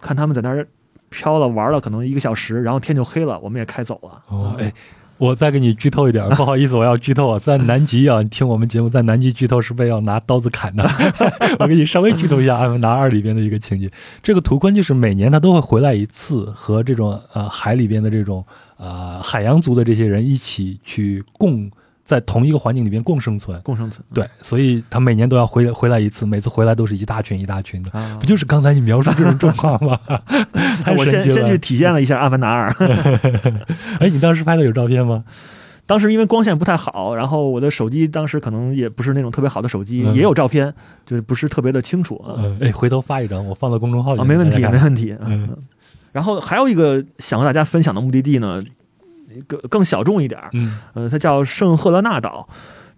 [0.00, 0.66] 看他们在那儿
[1.08, 4.20] 飘了玩了，可能一个小时，然后天就黑了，我们也开走了。
[4.26, 4.72] 哦，哎。
[5.18, 10.84] 我再给你剧透一点， 不好意思，我要剧透啊，在南极啊，你听我们节目，在南极剧透是被要拿刀子砍的。
[11.58, 13.90] 我给你稍微剧透一下《阿凡达二》里边的一个情节。
[14.22, 18.44] 这个图坤就是每年他都会回来一次，和这种呃海里边的这种
[18.76, 21.70] 呃海洋族的这些人一起去共
[22.06, 23.60] 在同一个环境里边共生存。
[23.60, 30.00] 共生存对，所以他每年都要回来回来一次，每次回来都是一大群一大群的，啊不，就是刚才你描述这种状况吗？
[30.82, 31.58] 太我先先去！
[31.58, 32.70] 体验了一下《阿凡达二》，
[34.00, 35.24] 哎，你当时拍的有照片吗？
[35.84, 40.72] 当时因为光线不太好，然后我的手机当时可能也不是那种特别好的手机，嗯也有照片，
[41.04, 42.34] 就是不是特别的清楚啊。
[42.38, 45.16] 嗯，哎，回头发一张，我放到公众号里啊，没问题，没问题。
[45.20, 45.56] 嗯嗯，
[46.12, 48.60] 然后还有一个想和大家分享的目的地呢，
[49.46, 52.48] 更更小众一点儿，嗯呃，它叫圣赫勒纳岛。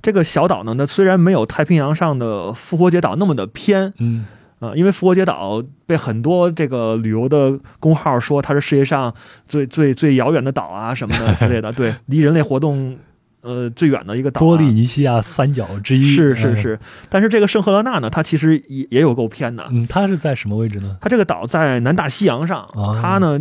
[0.01, 4.24] 这个小岛呢，它虽然没有太平洋上的复活节岛那么的偏嗯
[4.61, 9.14] 啊、因为复活节岛被很多这个旅游的公号说它是世界上
[9.46, 12.96] 最最最遥远的岛啊什么的之类的， 对，离人类活动
[13.40, 14.42] 呃最远的一个岛、啊。
[14.42, 16.12] 波利尼西亚三角之一。
[16.12, 19.64] 嗯，是是是，但是这个圣赫勒纳呢，它其实也也有够偏的。
[19.70, 20.96] 嗯，它是在什么位置呢？
[21.01, 23.40] 它这个岛在南大西洋上，哦它呢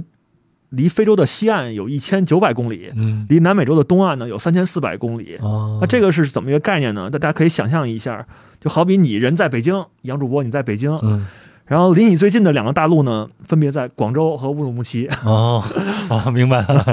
[0.70, 5.38] 离非洲的西岸有一千九百公里，嗯离南美洲的东岸呢有三千四百公里。
[5.42, 7.10] 哦，那这个是怎么一个概念呢？
[7.10, 8.26] 大家可以想象一下，
[8.60, 11.26] 就好比你人在北京，杨主播你在北京，嗯
[11.66, 15.62] 然后离你最近的两个大陆呢，分别在广州和乌鲁木齐，哦
[16.10, 16.84] 哦，明白了，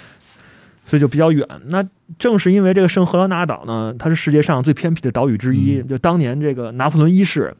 [0.84, 1.46] 所以就比较远。
[1.68, 1.82] 那
[2.18, 5.78] 正是因为这个圣赫勒拿岛呢，它是世界上最偏僻的岛屿之一。
[5.78, 7.54] 嗯就当年这个拿破仑一世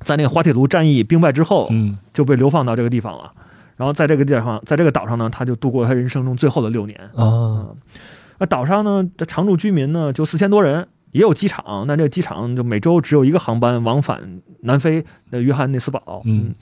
[0.00, 3.32] 在那个滑铁卢战役兵败之后，嗯就被流放到这个地方了。
[3.82, 7.10] 然后在这个地方，在这个岛上呢，他就度过他人生中最后的六年。
[7.14, 7.76] 哦
[8.38, 16.22] 那岛上呢，这常住居民呢就四千多人，也有机场，但这个机场就每周只有一个航班往返南非的约翰内斯堡。
[16.26, 16.54] 嗯，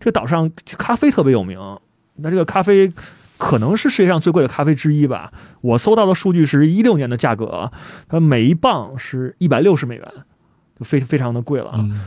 [0.00, 1.58] 这个岛上咖啡特别有名，
[2.14, 2.90] 那这个咖啡
[3.36, 5.30] 可能是世界上最贵的咖啡之一吧。
[5.60, 7.70] 我搜到的数据是一六年的价格，
[8.08, 10.10] 它每一磅是一百六十美元，
[10.78, 11.76] 就非非常的贵了啊。
[11.80, 12.00] 嗯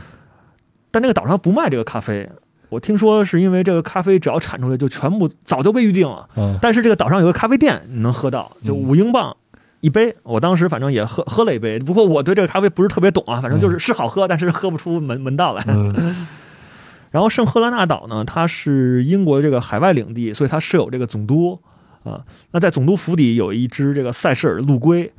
[0.92, 2.28] 但这个岛上不卖这个咖啡，
[2.70, 6.26] 我听说是因为这个咖啡只要产出来就全部早就被预定了。
[6.36, 9.36] 嗯但是这个岛上有个咖啡店，你能喝到，就嗯五英镑
[9.80, 10.16] 一杯。
[10.22, 15.62] 我当时反正也喝喝了一杯，不过我对这个咖啡不是特别懂啊，反正就是是好喝，但是喝不出门门道来。
[15.68, 16.26] 嗯
[17.10, 21.58] 然后圣赫拉纳岛呢，它是英国这个海外领地，所以它设有这个总督
[22.04, 22.22] 啊。
[22.52, 25.12] 那在总督府邸有一只这个塞舌尔陆龟，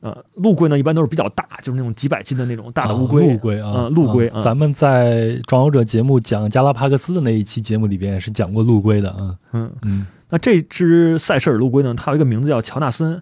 [0.00, 3.26] 呃，陆龟呢一般都是比较大，就是那种几百斤的那种大的乌龟。
[3.32, 9.36] 陆龟啊嗯，陆龟啊咱们在壮游者节目讲加拉帕克斯的那一期节目里边也是讲过陆龟的啊。
[9.52, 13.20] 嗯，嗯那这只塞舌尔陆龟呢，它有一个名字叫乔纳森。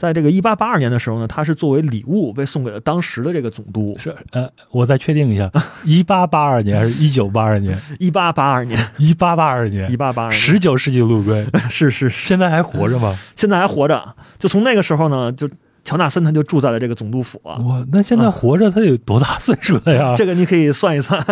[0.00, 3.94] 在这个一八八二年的时候呢，它是作为礼物被送给了当时的这个总督。
[3.98, 5.50] 是呃，我再确定一下，
[5.84, 7.78] 一八八二年还是一九八二年？
[7.98, 13.14] 一八八二年，一八八二年一，八八二年，十九世纪陆龟， 是是是，现在还活着吗？
[13.36, 14.16] 现在还活着。
[14.38, 15.46] 就从那个时候呢，就
[15.84, 17.56] 乔纳森他就住在了这个总督府啊。
[17.58, 20.14] 哇，那现在活着他有多大岁数了呀？
[20.16, 21.22] 这个你可以算一算，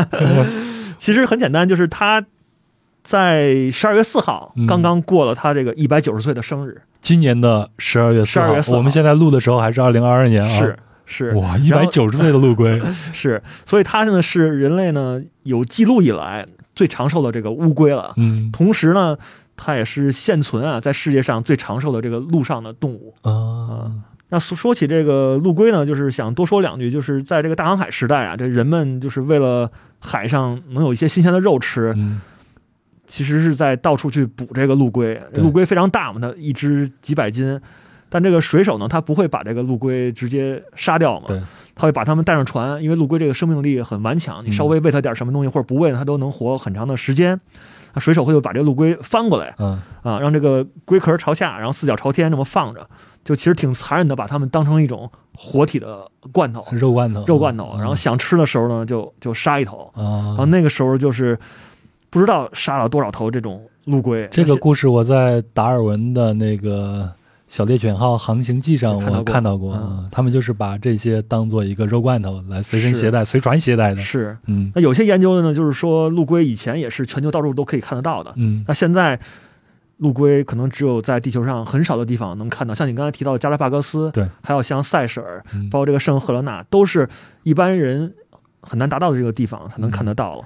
[0.99, 2.23] 其实很简单，就是他
[3.03, 10.59] 在十二月四号嗯刚刚过了他这个一百九十岁的生日，今年的十二月四12月4号我们现在录的时候还是二零二二年啊。
[10.59, 10.77] 是
[11.11, 12.79] 是哇，一百九十岁的陆龟，
[13.15, 18.13] 是，所以它现在是人类呢有记录以来最长寿的这个乌龟了。
[18.17, 19.17] 嗯同时呢，
[19.57, 23.15] 它也是现存啊在世界上最长寿的这个陆上的动物。
[23.23, 23.91] 啊，
[24.29, 32.21] 那说说起这个陆龟呢，就是想多说两句，就是在这个大航海时代啊，这人们就是为了海上能有一些新鲜的肉吃，嗯
[33.09, 35.21] 其实是在到处去捕这个陆龟。
[35.35, 37.61] 陆龟非常大嘛，它一只几百斤，
[38.09, 41.27] 但这个水手呢，他不会把这个陆龟直接杀掉嘛，
[41.75, 47.41] 他会把它们带上船，因为陆龟这个生命力很顽强，你稍微喂它点什么东西或者不喂它，它都能活很长的时间。
[47.95, 52.87] 那水手会就把这个陆龟翻过来嗯啊，让这个龟壳朝下，然后四脚朝天这么放着，
[53.25, 59.91] 就其实挺残忍的，把它们当成一种活体的罐头、肉罐头，肉罐头，嗯然后想吃的时候呢，就就杀一头。
[59.97, 61.39] 然后啊，那个时候就是
[62.11, 64.29] 不知道杀了多少头这种陆龟。
[64.31, 67.11] 这个故事我在达尔文的那个。
[67.51, 69.19] 小猎犬号航行记上看到过。
[69.21, 74.03] 我看到过，他们就是把这些当做一个肉罐头来随身携带、随船携带的。
[74.03, 74.37] 是。
[74.45, 74.71] 嗯。
[74.75, 78.63] 那有些研究的呢，就是说陆龟以前也是全球到处都可以看得到的，嗯。
[78.69, 79.19] 那现在
[79.97, 85.71] 陆龟可能只有在地球上很少的地方能看到，像你刚才提到的加拉帕戈斯，对，还有像塞舌尔，嗯。
[85.71, 87.09] 包括这个圣赫勒纳，都是
[87.45, 88.13] 一般人
[88.61, 90.45] 很难达到的这个地方才能看得到了。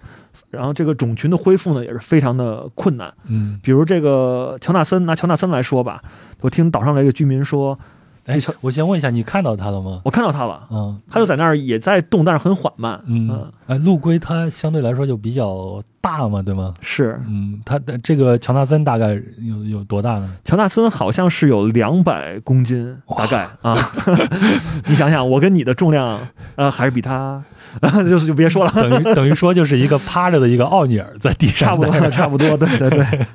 [0.50, 3.12] 然后这个种群的恢复呢，也是非常的困难。
[3.26, 6.02] 嗯，比如这个乔纳森，拿乔纳森来说吧，
[6.40, 7.78] 我听岛上的一个居民说，
[8.26, 10.00] 哎我先问一下，你看到他了吗？
[10.04, 13.00] 我看到他了，嗯他就在那儿也在动，但是很缓慢。
[13.06, 16.72] 嗯，哎，陆龟它相对来说就比较大嘛，对吗？
[16.80, 20.30] 是嗯，它的这个乔纳森大概有有多大呢？
[20.44, 23.92] 乔纳森好像是有两百公斤，大概啊。
[24.86, 26.20] 你想想，我跟你的重量，
[26.54, 27.42] 呃，还是比他，
[28.08, 33.26] 就是就别说了，等于等于说就是一个趴着的一个奥尼尔在地上，差不多，差不多，对对对。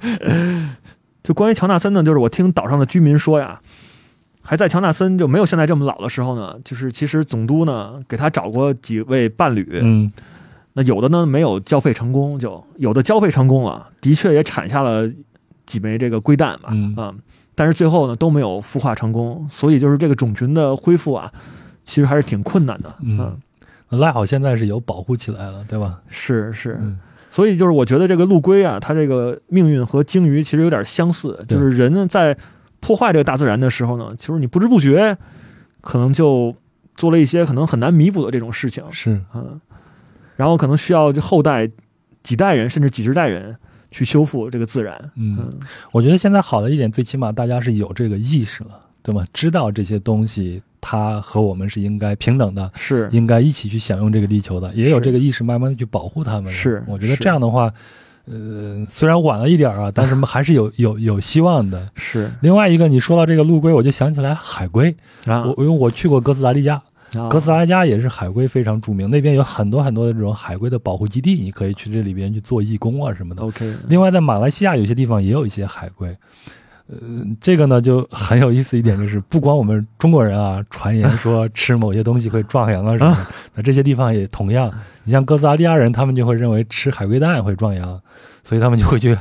[1.24, 3.60] 就关于乔纳森呢，就是我听岛上的居民说呀，
[4.50, 10.10] 还在乔纳森就没有现在这么老的时候呢，就是其实总督呢给他找过几位伴侣，嗯。
[10.72, 15.12] 那有的呢没有交配成功，就有的交配成功了，的确也产下了
[15.66, 16.96] 几枚这个龟蛋吧，嗯。
[16.96, 17.14] 啊，
[17.56, 21.30] 但是最后呢都没有孵化成功，所以就是这个种群的恢复啊，
[21.84, 23.38] 其实还是挺困难的，嗯，
[23.90, 26.00] 赖好现在是有保护起来了，对吧？
[26.10, 26.98] 是是，嗯。
[27.30, 32.38] 所以就是我觉得这个陆龟啊，它这个命运和鲸鱼其实有点相似，就是人呢在
[32.80, 35.18] 破坏这个大自然的时候呢，其实你不知不觉
[35.82, 36.56] 可能就
[36.96, 39.60] 做了一些可能很难弥补的这种事情，是，嗯，
[40.36, 41.70] 然后可能需要这后代
[42.24, 43.56] 几代人甚至几十代人
[43.92, 45.60] 去修复这个自然，嗯，嗯，
[45.92, 49.26] 我觉得现在好的一点，最起码大家是有这个意识了，对吗？
[49.34, 53.10] 知道这些东西它和我们是应该平等的，是。
[53.12, 56.52] 应该一起去享用这个地球的，也有这个意识，慢慢的去保护它们。
[56.52, 57.74] 是我觉得这样的话，
[58.30, 61.90] 呃，虽然晚了一点啊，但是还是有 有有希望的。
[61.96, 64.94] 是另外一个，你说到这个陆龟，我就想起来海龟。
[65.26, 66.76] 啊我因为我去过哥斯达黎加，
[67.16, 73.44] 啊哥斯达黎加也是海龟非常著名，那边有很多很多的这种海龟的保护基地，你可以去这里边去做义工啊什么的。
[73.44, 76.14] OK 另外，在马来西亚有些地方也有一些海龟，
[76.88, 76.98] 呃，
[77.42, 84.72] 这个呢就很有意思一点，就是不光我们中国人啊传言说吃某些东西会壮阳啊什么的，那这些地方也同样，
[85.04, 88.02] 你像哥斯达黎加人，他们就会认为吃海龟蛋会壮阳，
[88.42, 89.18] 所以他们就会去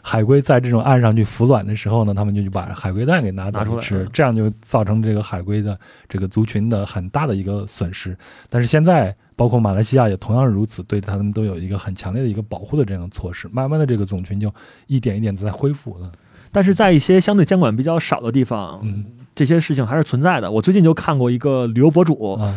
[0.00, 8.16] 海龟在这种岸上去孵卵的时候呢，他们就去把海龟蛋给拿走拿出来嗯，吃这样就造成这个海龟的这个族群的很大的一个损失。
[8.48, 9.14] 但是现在。
[9.38, 13.46] 包括马来西亚也同样如此，对他们都有一个很强烈的一个保护的这样的措施。
[13.52, 14.50] 慢慢的，这个种群就
[14.86, 16.10] 一点一点在恢复了。
[16.56, 19.04] 但是在一些相对监管比较少的地方，嗯。
[19.34, 20.50] 这些事情还是存在的。
[20.50, 22.54] 我最近就看过一个旅游博主，啊。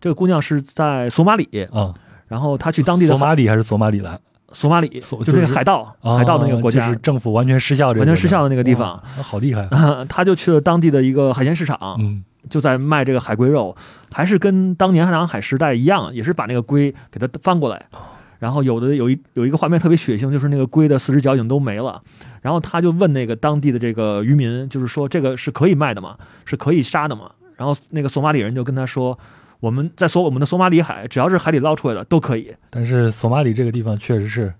[0.00, 1.94] 这个姑娘是在索马里，啊，
[2.26, 4.20] 然后她去当地的索马里还是索马里兰？
[4.52, 4.88] 索马里，
[5.24, 6.88] 就是海盗，啊海盗那个国家。
[6.88, 9.00] 就是，政府完全失效这个，完全失效的那个地方。
[9.22, 9.62] 好厉害。
[9.70, 10.04] 啊。
[10.08, 12.24] 她就去了当地的一个海鲜市场，嗯。
[12.48, 13.76] 就在卖这个海龟肉，
[14.10, 17.80] 还是跟当年航海时代一样，也是把那个龟给它翻过来，
[18.40, 22.02] 然后有的有一有一个画面特别血腥，就是那个龟的四只脚已经都没了，
[22.40, 26.16] 然后他就问那个当地的这个渔民，就是说这个是可以卖的吗？
[26.44, 27.30] 是可以杀的吗？
[27.56, 29.18] 然后那个索马里人就跟他说，
[29.60, 34.54] 我们在索我们的索马里海，只要是海里捞出来的都可以，但是索马里这个地方确实是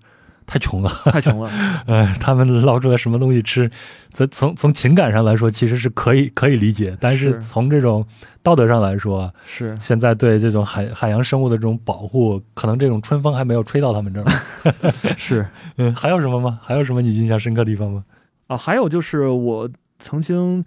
[0.51, 1.49] 太穷了，太穷了。
[1.85, 3.71] 呃， 他们捞出来什么东西吃，
[4.11, 8.05] 从从从情感上来说其实是可以可以理解，但是是从这种
[8.43, 14.27] 道德上来说啊，是现在对这种海海洋生物的这种保护，可能这种春风还没有吹到他们这儿。
[15.15, 16.59] 是 嗯，还有什么吗？
[16.61, 18.03] 还有什么你印象深刻的地方吗？
[18.47, 20.65] 啊，还有就是我曾经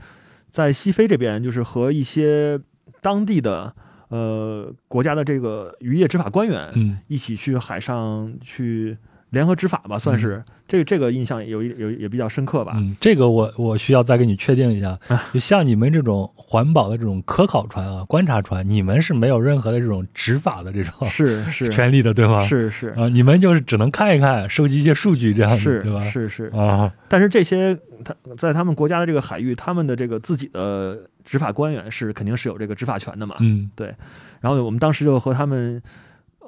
[0.50, 2.58] 在西非这边，就是和一些
[3.02, 3.74] 当地的
[4.08, 8.96] 呃国家的这个渔业执法官员嗯一起去海上去
[9.34, 12.72] 联合执法吧，算是、这个这个印象有一有也比较深刻吧。
[12.76, 22.46] 嗯，这个我我需要再给你确定一下啊，就像你们这种环保的这种科考船啊、观察船，你们是没有任何的这种执法的这种是是权利的，对吗？
[22.46, 26.08] 是是啊，你们就是只能看一看，收集一些数据这样子，是对吧？
[26.08, 33.34] 是是，啊，但是这些他在他们国家的这个海域，他们的这个自己的执法官员是肯定是有这个执法权的嘛。
[33.40, 33.92] 嗯对
[34.40, 35.82] 然后我们当时就和他们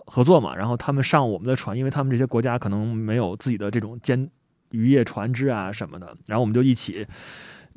[0.07, 4.29] 合作嘛，然后他们上我们的船，因为他们这些国家可能没有自己的这种监
[4.71, 7.07] 渔业船只啊什么的，然后我们就一起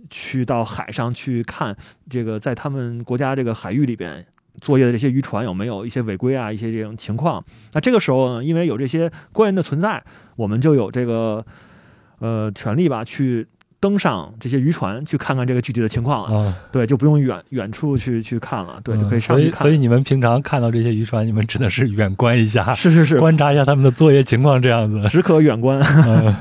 [0.10, 1.76] 去到海上去看
[2.10, 4.26] 这个在他们国家这个海域里边。
[4.62, 7.42] 作业的这些渔船有没有一些违规啊，一些这种情况？
[7.72, 10.04] 那这个时候呢，因为有这些官员的存在，
[10.36, 11.46] 我们就有这个
[12.18, 13.48] 呃权利吧，去
[13.80, 16.40] 登上这些渔船，去看看这个具体的情况了。
[16.40, 19.60] 啊，对，就不用远远处去去看了，对，就可以嗯上去看。
[19.60, 25.08] 所以所以你们平常看到这些渔船，你们只能是远观一下， 是是是，观察一下他们的作业情况，这样子。
[25.10, 25.80] 只可远观。
[25.82, 26.36] 嗯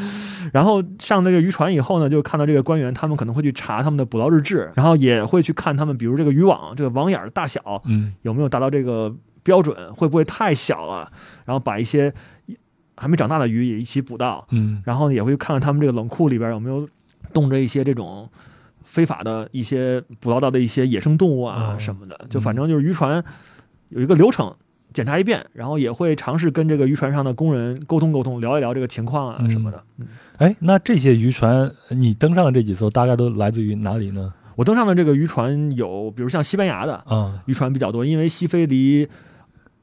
[0.52, 11.10] 然后上那个渔船以后呢，就看到这个官员，他们可能会去查他们的捕捞日志，然后也会去看他们，比如这个渔网这个网眼儿的大小嗯有没有达到这个标准，会不会太小了，
[11.44, 12.12] 然后把一些
[12.96, 16.88] 还没长大的鱼也一起捕到，嗯然后也会看看他们这个冷库里边有没有
[17.32, 18.28] 冻着一些这种
[18.82, 23.22] 非法的一些捕捞到的一些野生动物啊哦什么的，就反正就是渔船
[23.88, 24.54] 有一个流程。
[24.92, 29.82] 检查一遍，然后也会尝试跟这个渔船上的工人沟通沟通，聊一聊这个情况啊嗯什么的。
[29.98, 34.32] 嗯哎，那这些渔船你登上的这几艘，大概都来自于哪里呢？
[34.54, 39.08] 我登上的这个渔船有，比如像西班牙的啊，渔船比较多，因为西非离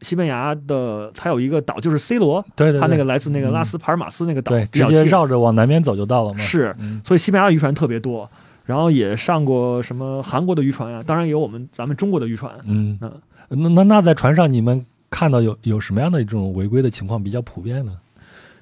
[0.01, 6.39] 西班牙的它有一个岛，就是 C 罗，对对，它那个来自那个拉斯帕尔马斯那个岛对，直接绕着往南边走就到了嘛。
[6.39, 8.29] 是，嗯所以西班牙渔船特别多。
[8.63, 12.53] 然后也上过什么韩国的渔船啊，当然也有我们咱们中国的渔船。
[12.65, 13.11] 嗯嗯，
[13.49, 17.91] 那那那在船上你们看到有有什么样的这种违规的情况比较普遍呢？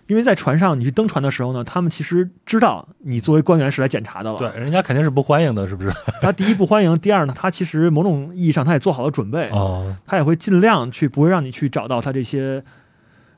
[0.10, 4.38] 因为在船上你去登船的时候呢，他们其实知道你作为官员是来检查的了。
[4.39, 5.91] 对，，人家肯定是不欢迎的，是不是？
[6.19, 12.63] 他第一不欢迎，第二呢，他其实某种意义上他也做好了准备，哦，他也会尽量去不会让你去找到他这些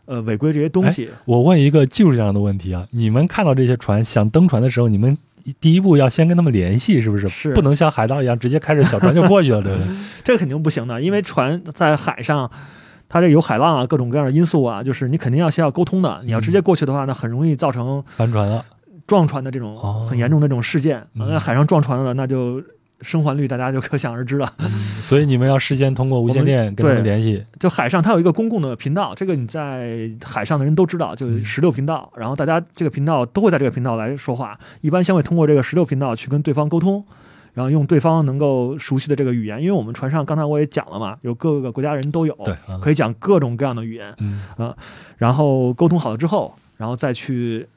[0.05, 1.09] 呃违规这些东西。
[1.25, 5.17] 我问一个技术上的问题啊，你们看到这些船想登船的时候，你们
[5.59, 7.27] 第一步要先跟他们联系，是不是？
[7.27, 9.87] 是不能像海盗一样直接开着小船就过去了，对不对？
[10.23, 12.49] 这个肯定不行的，因为船在海上，
[13.11, 16.21] 它这有海浪啊，各种各样的因素啊，就是你肯定要先要沟通的。
[16.23, 18.63] 你要直接过去的话，那很容易造成翻船了，
[19.05, 21.05] 撞船的这种哦很严重的这种事件。
[21.15, 22.63] 嗯那海上撞船了，那就
[23.01, 24.53] 生还率大家就可想而知了。
[25.01, 27.43] 所以你们要事先通过无线电跟他们对联系。
[27.59, 32.09] 就海上它有一个公共的频道，这个你在海上的人都知道，就嗯十六频道。
[32.15, 37.03] 然后大家这个频道都会在这个频道来说话，一般先会通过这个十六频道去跟对方沟通。
[37.53, 44.13] 然后用对方能够熟悉的这个语言，因为我们船上刚才我也讲了嘛，有各个国家人都有，对，啊可以讲各种各样的语言。
[44.19, 44.43] 嗯
[45.17, 47.67] 然后沟通好了之后，然后再去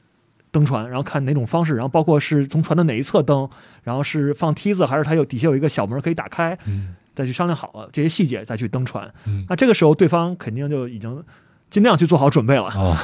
[0.51, 3.47] 登船，然后看哪种方式，然后包括是从船的哪一侧登，
[3.83, 9.09] 然后是放梯子还是它有底下有一个小门可以打开，嗯再去商量好了这些细节再去登船。
[9.27, 11.23] 嗯那这个时候对方肯定就已经
[11.69, 12.63] 尽量去做好准备了。
[12.75, 12.95] 哦，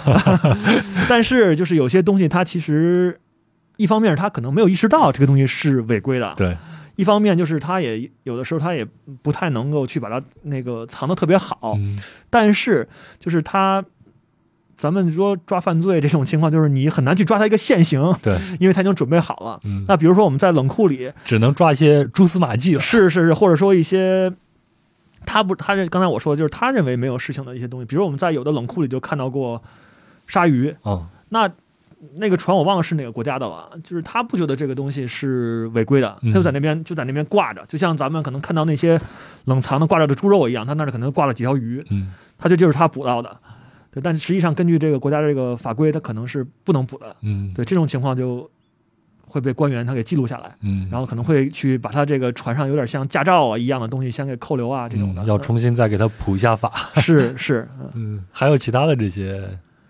[1.08, 3.21] 但是就是有些东西，它其实
[3.82, 6.58] 一方面他可能没有意识到这个东西是违规的，对，
[6.96, 8.86] 一方面就是他也有的时候他也
[9.22, 12.00] 不太能够去把它那个藏得特别好，嗯。
[12.30, 12.88] 但是
[13.20, 13.84] 就是他。
[14.78, 19.60] 咱们说抓犯罪这种情况，就是你很难去抓他一个现行，对，因为他已经准备好了。
[19.64, 22.82] 嗯，那比如说我们在冷库里，只能抓一些蛛丝马迹了。
[22.82, 24.34] 是是是，或者说一些
[25.24, 29.62] 他不，他这刚才我说的就是他认为没有事情的一些东西，比如我们在有的冷库里就看到过
[30.26, 31.48] 鲨鱼，哦，那
[32.16, 39.00] 那个船我忘了是哪个国家的了，就是他不觉得这个东西是违规的，嗯他就在那边就在那边挂着，就像咱们可能看到那些
[39.46, 43.38] 冷藏的挂着的猪肉一样，他那儿可能挂了几条鱼，嗯他就就是他捕到的。
[43.92, 47.16] 对，但实际上根据这个国家的这个法规，他可能是不能捕的。
[47.22, 48.50] 嗯，对，这种情况就
[49.28, 55.22] 会被官员他给记录下来，嗯，然后可能会去把他这个船上有点像驾照啊一样的东西先给扣留啊这种的。
[55.24, 56.90] 嗯要重新再给他普一下法。
[56.96, 59.44] 是是，嗯嗯，还有其他的这些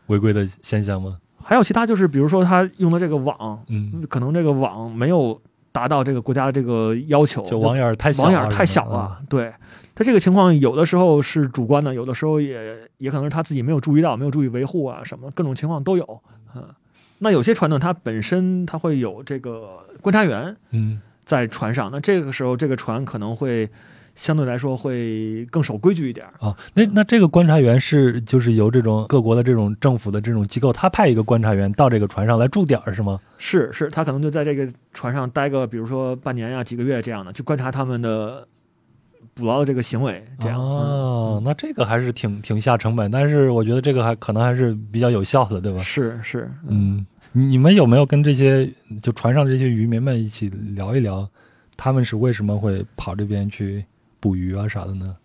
[0.08, 1.18] 违规的现象吗？
[1.44, 5.40] 还有其他就是比如说他用的这个网，嗯，可能这个网没有
[5.72, 9.20] 达到这个国家的这个要求，就网眼儿太小，网眼儿太小了。
[9.30, 9.54] 对，
[9.96, 16.22] 他这个情况有的时候是主观的，有的时候也也可能是他自己没有注意到，没有注意维护啊什么，各种情况都有。
[16.56, 16.64] 嗯，
[17.20, 23.70] 那有些船呢，它本身它会有这个观察员嗯在船上，那这个时候这个船可能会
[24.16, 26.34] 相对来说会更守规矩一点儿。
[26.40, 33.20] 啊，那那这个观察员是就是由这种各国的这种政府的这种机构，他派一个观察员到这个船上来驻点儿是吗？
[33.38, 38.48] 是是，他可能就在这个船上待个，比如说半年呀、几个月这样的，去观察他们的
[39.34, 40.60] 捕捞的这个行为，这样。
[40.60, 45.82] 哦，嗯那这个还是挺挺下成本，但是我觉得这个还可能还是比较有效的，对吧？
[45.82, 51.28] 是是，嗯，你你们有没有跟这些就船上这些渔民们一起聊一聊，
[51.78, 53.84] 他们是为什么会跑这边去
[54.22, 55.18] 捕鱼啊啥的呢？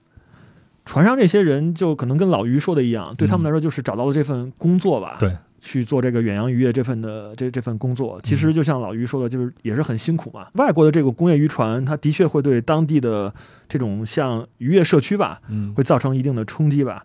[0.85, 8.21] 船上这些人就可能跟老于说的一样，对他们来说就是找到了这份工作吧，嗯对，去做这个远洋渔业这份的这这份工作。
[8.23, 10.47] 其嗯实就像老于说的，就是也是很辛苦嘛。
[10.55, 13.35] 外国的这个工业渔船，它的确会对当地的
[13.69, 17.05] 这种像渔业社区吧，嗯会造成一定的冲击吧，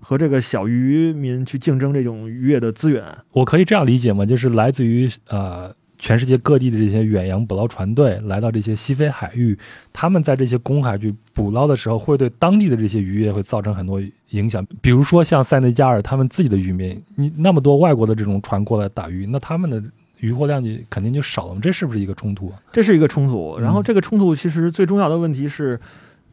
[0.00, 3.04] 和这个小渔民去竞争这种渔业的资源。
[3.32, 4.24] 我可以这样理解吗？
[4.24, 9.58] 就是来自于呃全世界各地的这些远洋捕捞船队来到这些西非海域，
[9.92, 14.66] 他们在这些公海去捕捞的时候，会对当地的这些渔业会造成很多影响。
[14.80, 19.82] 比如说像塞内加尔他们自己的渔民，你那么多外国的这种船过来打鱼，那他们的
[20.20, 22.52] 渔获量就肯定就少了，这是不是一个冲突？
[22.72, 23.58] 这是一个冲突。
[23.58, 25.78] 然后这个冲突其实最重要的问题是，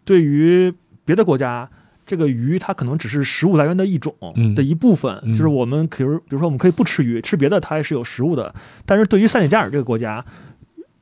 [0.06, 0.74] 对于
[1.06, 1.70] 别的国家，
[2.06, 8.54] 这个鱼它可能只是食物来源的一种嗯的一部分，嗯就是我们比如比如说我们可以不吃鱼，吃别的它也是有食物的。
[8.86, 10.24] 但是对于塞内加尔这个国家，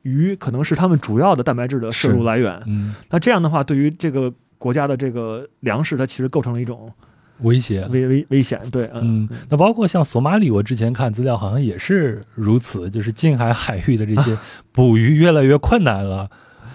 [0.02, 2.60] 鱼可能是他们主要的蛋白质的摄入来源。
[2.66, 6.92] 嗯，那这样的话，对于这个国家的这个粮食，它其实构成了一种
[7.40, 7.84] 威胁。
[7.86, 8.60] 危危危险。
[8.70, 14.36] 对，嗯，那包括像索马里，我之前看资料好像也是如此，就是近海海域的这些
[14.72, 16.30] 捕鱼越来越困难了，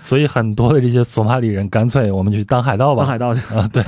[0.07, 3.03] 所以很多的这些索马里人干脆我们去当海盗吧。
[3.03, 3.83] 当海盗去啊，对，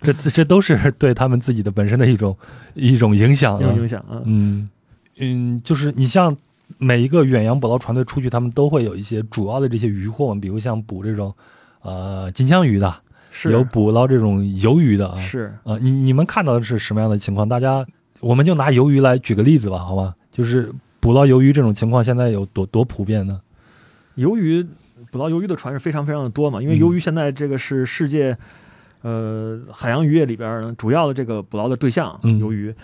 [0.00, 2.36] 这这都是对他们自己的本身的一种
[2.74, 3.88] 一种影响啊有影。
[3.88, 4.22] 响啊。
[4.24, 4.70] 嗯
[5.18, 6.36] 嗯，就是你像
[6.78, 11.34] 每一个远洋捕捞船队出去，他们都会有一些主要的这些渔获嘛，比如像捕这种
[11.82, 12.94] 呃金枪鱼的，
[13.32, 15.18] 是有捕捞这种鱿鱼的啊。
[15.18, 17.48] 是啊，你你们看到的是什么样的情况？
[17.48, 17.84] 大家，
[18.20, 20.14] 我们就拿鱿鱼来举个例子吧，好吧？
[20.30, 23.40] 就是捕捞鱿鱼这种情况，现在有多多普遍呢？
[24.16, 24.64] 鱿鱼
[25.14, 28.36] 捕捞鱿鱼的船是非常非常的多嘛，因为嗯鱿鱼现在这个是世界
[29.02, 32.74] 呃海洋渔业里边儿呢主要的这个捕捞的对象，嗯鱿鱼。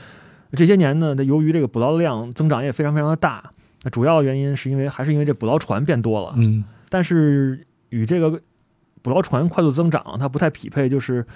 [0.53, 3.51] 这些年呢，这鱿鱼这个捕捞的量增长也非常非常的大。
[3.83, 8.41] 那主要原因是因为还是因为这捕捞船变多了，嗯但是与这个
[9.03, 11.27] 捕捞船快速增长，它不太匹配，就是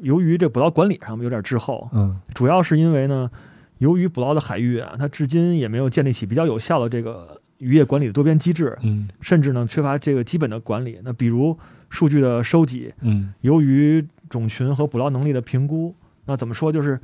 [0.00, 3.30] 由于这捕捞管理上有点滞后，嗯主要是因为呢，
[3.76, 10.98] 由于捕捞的海域啊，它至今也没有建立起比较有效的这个渔业管理的多边机制，嗯甚至呢缺乏这个基本的管理。
[11.04, 11.56] 那比如
[11.88, 15.94] 数据的收集，嗯由于种群和捕捞能力的评估，
[16.26, 16.98] 那怎么说就是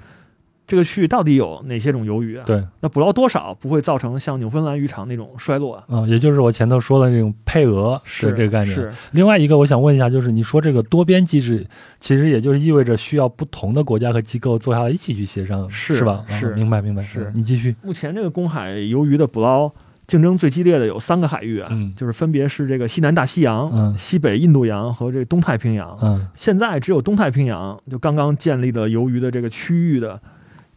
[0.66, 5.84] 这个区域到底有哪些种鱿鱼啊？，对那捕捞多少不会造成像纽芬兰渔场那种衰落啊？
[5.88, 8.74] 啊，也就是我前头说的那种配额是的这个概念。
[8.74, 11.64] 是另外一个，我想问一下，就是你说这个多边机制，
[12.00, 16.24] 其实也就是意味着需要不同的国家和机构坐下来一起去协商，是吧？
[16.28, 17.02] 啊是明白明白。
[17.02, 17.76] 是嗯你继续。
[17.82, 19.70] 目前这个公海鱿鱼的捕捞
[20.06, 25.98] 竞争最激烈的有三个海域啊，嗯就是分别是这个西南大西洋、嗯西北印度洋和这个东太平洋。
[26.00, 30.20] 嗯现在只有东太平洋就刚刚建立了鱿鱼的这个区域的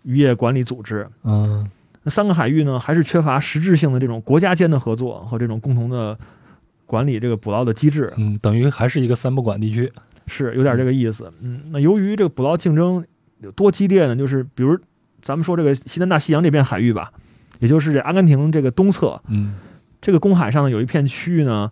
[0.04, 1.08] 渔业管理组织。
[1.24, 1.70] 嗯
[2.04, 6.18] 那三个海域呢，还是缺乏实质性的这种国家间的合作和这种共同的
[6.86, 9.92] 管理这个捕捞的机制，嗯，等于还是一个三不管地区。
[10.26, 11.32] 是有点这个意思。
[11.42, 13.04] 嗯，那由于这个捕捞竞争
[13.42, 14.16] 有多激烈呢？
[14.16, 14.78] 就是比如
[15.22, 17.12] 咱们说这个西南大西洋这片海域吧，
[17.60, 19.56] 也就是这阿根廷这个东侧，嗯
[20.02, 21.70] 这个公海上呢有一片区域呢，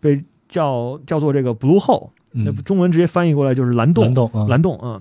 [0.00, 4.04] 被叫叫做这个 Blue Hole，那嗯，中文直接翻译过来就是蓝洞。
[4.04, 5.00] 蓝洞啊，蓝洞，嗯，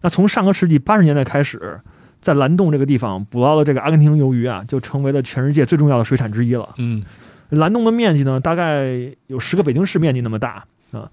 [0.00, 1.80] 那从上个世纪八十年代开始，
[2.20, 6.74] 在蓝洞这个地方捕捞的这个阿根廷鱿鱼啊，就成为了全世界最重要的水产之一了。
[6.78, 7.02] 嗯
[7.50, 8.86] 蓝洞的面积呢，大概
[9.26, 11.10] 有十个北京市面积那么大啊。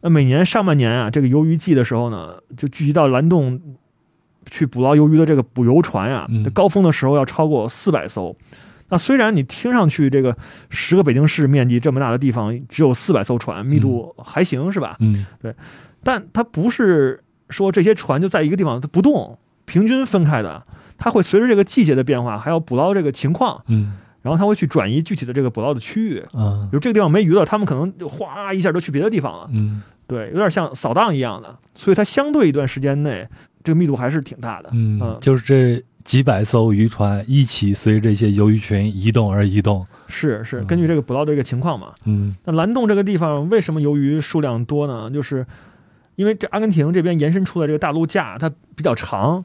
[0.00, 3.60] 那每年上半年啊，这个鱿鱼季的时候呢，就聚集到蓝洞
[4.50, 6.42] 去捕捞鱿鱼的这个捕游船呀、嗯。
[6.50, 8.34] 高峰的时候要超过四百艘。
[8.88, 10.36] 那虽然你听上去这个
[10.70, 14.96] 十个北京市面积这么大的地方只有四百艘船，密度还行是吧？
[15.00, 15.26] 嗯。
[15.42, 15.54] 对。
[16.02, 20.64] 但它不是说这些船就在一个地方它不动，平均分开的，
[20.96, 23.98] 它会随着这个季节的变化，还有捕捞这个情况，嗯。
[24.22, 26.18] 然后它会去转移具体的这个捕捞的区域。
[26.32, 26.66] 啊。
[26.70, 29.82] 比如这个地方没鱼了，他们可能就哗一下就去别的地方了，嗯。
[30.06, 33.28] 对，有点像扫荡一样的，所以它相对一段时间内，
[33.68, 34.70] 这个密度还是挺大的。
[34.72, 39.86] 嗯，就是这几百艘渔船一起随着这些鱿鱼群移动而移动。
[40.06, 41.92] 是是，嗯根据这个捕捞的这个情况嘛。
[42.06, 45.10] 嗯那蓝洞这个地方为什么鱿鱼数量多呢？
[45.10, 45.44] 就是
[46.16, 49.44] 因为这阿根廷这边延伸出的这个大陆架它比较长，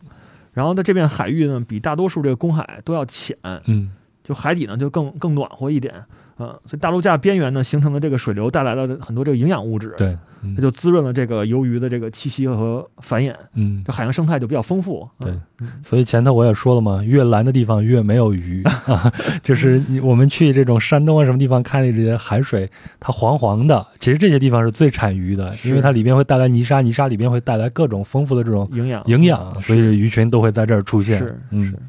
[0.53, 3.91] 然后它这片海域呢比大多数这个公海都要浅，嗯
[4.24, 5.93] 就海底呢就更更暖和一点。
[6.39, 10.19] 嗯，所以大陆架边缘呢形成的这个水流带来了很多这个营养物质，对，嗯
[10.55, 13.83] 它就滋润了这个鱿鱼的这个栖息和繁衍，嗯。
[13.85, 15.07] 这海洋生态就比较丰富。
[15.19, 15.31] 对。
[15.59, 18.63] 嗯，所以前头我也说了嘛，越蓝的地方越没有鱼。
[18.63, 22.69] 啊， 就是我们去这种山东啊什么地方看的这些海水，
[22.99, 29.03] 它黄黄的，其实这些地方是最产鱼的，因为它里边会带来泥沙，泥沙里边会带来各种丰富的这种营养。
[29.05, 31.19] 营养，所以鱼群都会在这儿出现。
[31.19, 31.65] 是嗯。
[31.67, 31.79] 是，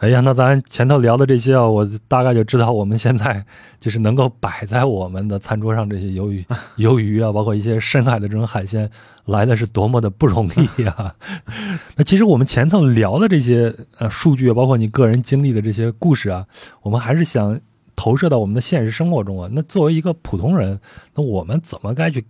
[0.00, 3.44] 哎呀，那咱前头聊的这些啊，我大概就知道我们现在
[3.78, 6.42] 就是能够摆在我们的餐桌上这些鱿鱼、
[6.78, 8.90] 鱿鱼啊，包括一些深海的这种海鲜，
[9.26, 11.14] 来的是多么的不容易啊！
[11.96, 16.46] 那其实我们前头聊的这些呃数据，包括你个人经历的这些故事啊，
[16.80, 17.60] 我们还是想
[17.94, 19.50] 投射到我们的现实生活中啊。
[19.52, 20.80] 那作为一个普通人，
[21.14, 22.24] 那我们怎么该去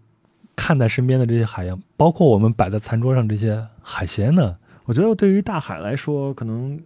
[0.57, 4.57] 看待身边的这些海洋，包括我们摆在餐桌上这些海鲜呢？
[4.87, 6.77] 我觉得对于大海来说，可能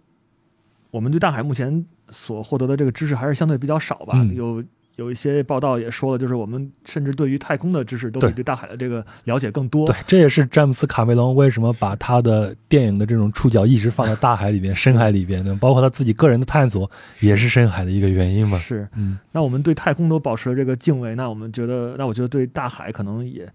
[0.95, 4.13] 我们对大海目前所获得的这个知识还是相对比较少吧。
[4.15, 4.63] 嗯有
[4.95, 9.85] 有一些报道也说了，就是我们甚至对于太空的知识都比对对大海的这个了解更多。
[9.87, 15.53] 对，这也是詹姆斯·卡梅隆为什么把他的电影的这种触角一直放在大海里边、深海里边呢？
[15.59, 16.89] 包括他自己个人的探索，
[17.19, 18.57] 也是深海的一个原因嘛。
[18.59, 23.45] 是，嗯那我们对太空都保持了这个敬畏，那我们觉得，那我觉得对大海可能也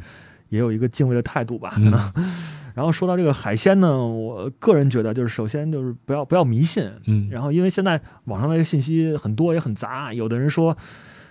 [0.51, 1.72] 也有一个敬畏的态度吧。
[1.76, 2.12] 可能。
[2.16, 2.34] 嗯
[2.75, 10.77] 然后说到这个海鲜呢，我个人觉得就是首先就是不要不要迷信，嗯然后因为现在网上的信息很多也很杂，有的人说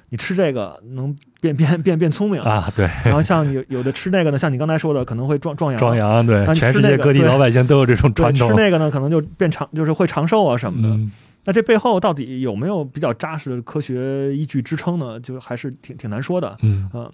[0.10, 8.50] 你吃这个能变变变变聪明，啊，对，然后像有有的吃那个呢，像你刚才说的可能会壮壮阳，壮阳，对全世界各地老百姓都有这种 传统。
[8.50, 10.90] 吃那个呢可能就变长，就是会长寿啊什么的。
[10.90, 11.12] 嗯
[11.46, 15.18] 那这背后到底有没有比较扎实的科学依据支撑呢？
[15.20, 16.56] 就还是挺挺难说的。
[16.62, 17.12] 嗯嗯，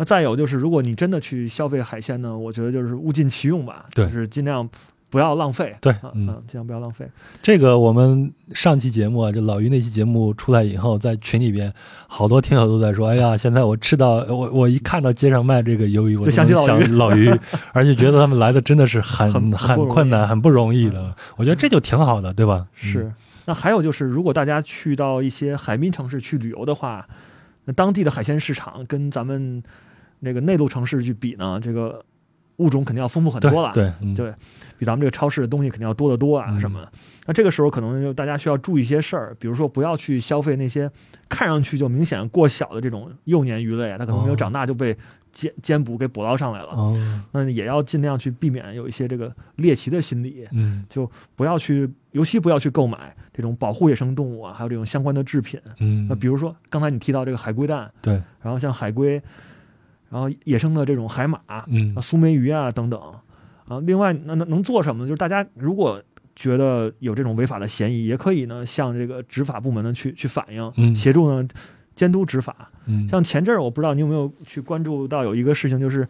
[0.00, 4.66] 那再有就是，如果你真的去消费海鲜呢，我觉得就是物尽其用吧，对就是尽量
[5.10, 5.76] 不要浪费。
[5.78, 7.06] 对嗯尽量不要浪费。
[7.42, 11.70] 这个我们上期节目啊，就老于那期节目出来以后，在群里边，
[12.06, 16.54] 好多听友都在说：“哎呀， 现在我吃到我我一看到街上卖这个鱿鱼，我就想起
[16.94, 17.30] 老于
[17.74, 21.14] 而且觉得他们来的真的是很很困难、很不容易的。
[21.36, 22.66] 我觉得这就挺好的，对吧？
[22.72, 23.12] 是。
[23.44, 27.06] 那还有就是，如果大家去到一些海滨城市去旅游的话，
[27.70, 29.62] 那当地的海鲜市场跟咱们
[30.18, 32.04] 那个内陆城市去比呢，这个
[32.56, 33.70] 物种肯定要丰富很多了。
[33.72, 34.34] 对嗯对
[34.76, 36.90] 比咱们这个超市的东西肯定要多得多啊嗯什么的。
[37.26, 40.90] 那这个时候可能就大家需要注意一些事儿，比如说不要去消费那些
[41.28, 44.96] 看上去就明显过小的这种幼年鱼类啊，它可能没有哦长大就被
[45.32, 46.70] 煎煎捕给捕捞上来了。
[46.70, 55.60] 哦，那也要尽量去避免有一些这个猎奇的心理，嗯就不要去，尤其不要去购买这种保护野生动物啊，还有这种相关的制品。
[55.78, 59.22] 嗯那，比如说刚才你提到这个海龟蛋，对，然后像海龟，
[60.08, 63.22] 然后野生的这种海马，嗯啊，苏梅鱼啊等等啊。
[63.86, 65.08] 另外，那能能做什么呢？
[65.08, 66.02] 就是大家如果
[66.34, 71.46] 觉得有这种违法的嫌疑，也可以呢向这个执法部门呢去去反映，嗯协助呢
[71.94, 72.68] 监督执法。
[72.86, 76.04] 嗯，像前阵儿，我不知道你有没有去关注到有一个事情，就是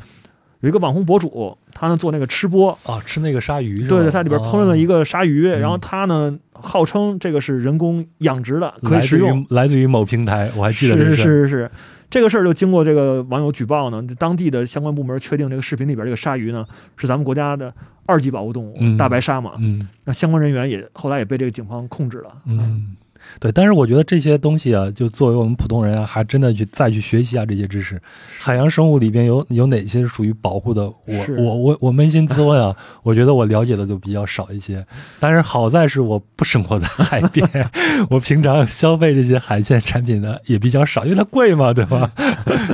[0.61, 3.89] 有一个网红博主，他呢做那个吃播，啊，吃那个鲨鱼是吧？
[3.89, 9.47] 对对，它里边烹饪了一个个鲨鱼，嗯然后他呢号称这个是人工养殖的，可以食用于。
[9.51, 11.23] 来自于某平台，我还记得这是是。
[11.23, 11.71] 是是，
[12.11, 17.73] 这个事儿就经过这个网友举报呢，当地的相关部门确定这个视频里边这个鲨鱼呢是咱们国家的
[18.05, 19.53] 二级保护动物，嗯大白鲨嘛。
[19.59, 22.33] 嗯那相关人员也后来也被这个警方控制了。
[22.45, 22.97] 嗯，
[23.39, 28.01] 对，但是我觉得这些东西啊，就作为我们普通人啊，还真的去再去学习一下这些知识。
[28.39, 30.83] 海洋生物里边有有哪些属于保护的？
[30.83, 34.85] 我我我我扪心自问啊， 我觉得我了解的就比较少一些。
[35.19, 37.49] 但是好在是我不生活在海边，
[38.11, 42.11] 我平常消费这些海鲜产品呢也比较少，因为它贵嘛，对吧？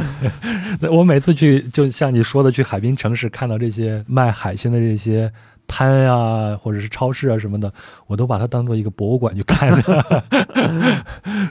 [0.80, 5.30] 那我每次去，就像你说的，去海滨城市看到这些卖海鲜的这些
[5.66, 7.72] 摊啊，或者是超市啊什么的，
[8.06, 10.24] 我都把它当做一个博物馆去看的。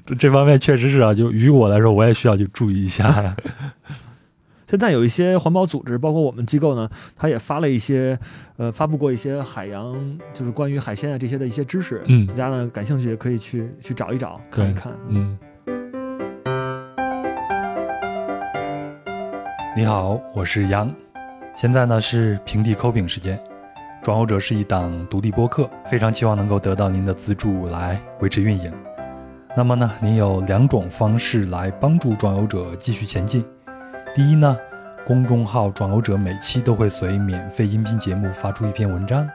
[0.17, 3.35] 这方面确实是啊，就于我来说，我也需要去注意一下。
[4.67, 8.17] 现在有一些环保组织，包括我们机构呢，它也发了一些，
[8.57, 9.95] 呃，发布过一些海洋，
[10.33, 12.01] 就是关于海鲜啊这些的一些知识。
[12.07, 14.91] 嗯大家呢感兴趣也可以去去找一找，看一看。
[15.07, 15.37] 嗯。
[19.77, 20.91] 你好，我是杨，
[21.55, 23.39] 现在呢是平地抠饼时间。
[24.05, 28.71] 壮游者是一档独立播客，非常期望能够得到您的资助来维持运营。
[29.57, 33.43] 那么呢，您有两种方式来帮助壮游者继续前进。
[34.13, 34.55] 第一呢，
[35.07, 39.27] 公众号“壮游者”每期都会随免费音频节目发出一篇文章，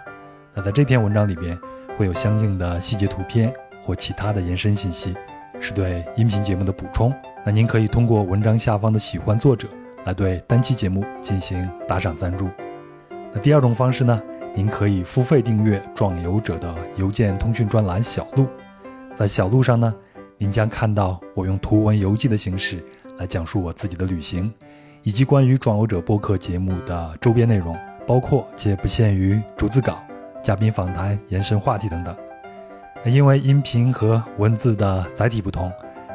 [0.54, 1.58] 那在这篇文章里边
[1.98, 3.52] 会有相应的细节图片
[3.82, 5.16] 或其他的延伸信息，
[5.58, 7.12] 是对音频节目的补充。
[7.44, 9.66] 那您可以通过文章下方的喜欢作者
[10.04, 12.48] 来对单期节目进行打赏赞助。
[13.32, 14.20] 那第二种方式呢，
[14.54, 18.46] 您可以付费订阅“壮游者”的邮件通讯专栏“小路”，
[19.14, 19.94] 在小路上呢，
[20.36, 22.84] 您将看到我用图文游记的形式
[23.18, 24.52] 来讲述我自己的旅行，
[25.02, 27.76] 以及关于壮游者播客节目的周边内容，
[28.06, 29.98] 包括且不限于逐字稿、
[30.42, 32.14] 嘉宾访谈、延伸话题等等。
[33.04, 35.72] 那因为音频和文字的载体不同，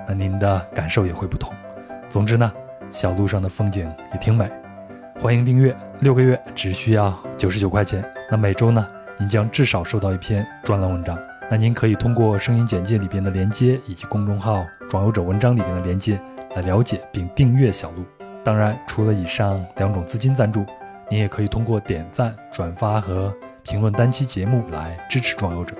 [0.08, 1.54] 那您的感受也会不同。
[2.10, 2.52] 总之呢，
[2.90, 4.48] 小路上的风景也挺美。
[5.20, 8.04] 欢迎订阅，六个月只需要九十九块钱。
[8.30, 8.86] 那每周呢，
[9.18, 11.18] 您将至少收到一篇专栏文章。
[11.50, 16.20] 那您可以通过声音简介里边的连接，以及公众号“壮游者文章”里边的连接
[16.56, 18.04] 来了解并订阅小路。
[18.44, 20.66] 当然，除了以上两种资金赞助，
[21.10, 23.34] 您也可以通过点赞、转发和
[23.64, 25.76] 评论单期节目来支持壮游者。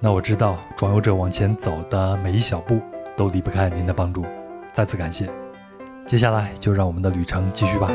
[0.00, 2.80] 那我知道，壮游者往前走的每一小步
[3.16, 4.24] 都离不开您的帮助，
[4.72, 5.28] 再次感谢。
[6.06, 7.90] 接下来就让我们的旅程继续吧。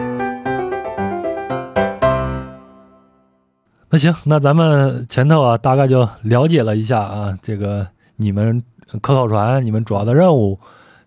[3.94, 7.86] 那行，那咱们前头啊，大概就了解了一下啊，这个
[8.16, 8.64] 你们
[9.02, 10.58] 科考船，你们主要的任务，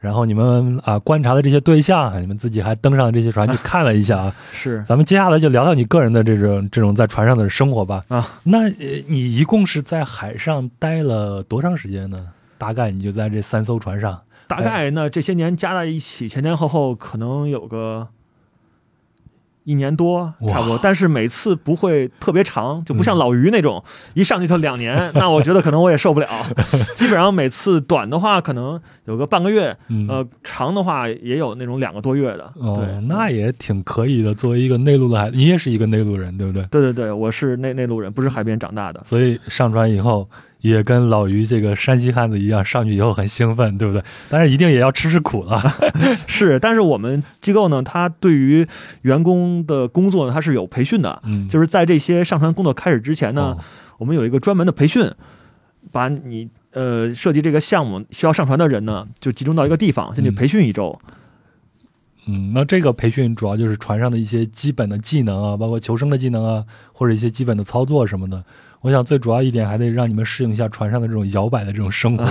[0.01, 4.35] 然后你们啊观察的这些对象，你们自己还登上这些船去看了一下啊。
[4.53, 8.05] 是咱们接下来就聊聊你个人的这种这种在船上的生活吧。
[8.09, 12.29] 啊，那呃你一共是在海上待了多长时间呢？
[12.59, 18.09] 大概你就在这三艘船上，大概呢这些年加在一起，前前后后可能有个
[19.65, 23.83] 一年多哇差不多，但是每次不会特别长，就不像嗯老于那种、
[24.15, 26.29] 一上去就两年， 那我觉得可能我也受不了。
[26.95, 32.45] 基本上每次短的话可能有个半个月，嗯，呃，长的话也有那种两个多月的。
[32.57, 34.35] 哦对，，那也挺可以的。
[34.35, 36.63] 作为一个内陆的孩子，你也是一个内陆人，对不对？
[36.71, 39.01] 对对对，我是内内陆人，不是海边长大的。
[39.05, 40.29] 所以上船以后，
[40.65, 44.03] 也跟老于这个山西汉子一样，上去以后很兴奋，对不对？
[44.31, 45.63] 但是一定也要吃吃苦了。
[46.27, 48.67] 是，但是我们机构呢，它对于
[49.03, 51.21] 员工的工作呢，它是有培训的。
[51.27, 53.59] 嗯，就是在这些上传工作开始之前呢，哦
[53.99, 55.11] 我们有一个专门的培训，
[55.93, 60.99] 把你呃涉及这个项目需要上传的人呢，就集中到一个地方，先去嗯培训一周。
[62.27, 68.43] 嗯，那这个培训主要就是船上的一些基本的技能啊，包括求生的技能啊，或者一些基本的操作什么的。
[68.85, 72.27] 我想最主要一点还得让你们适应一下船上的这种摇摆的这种生活。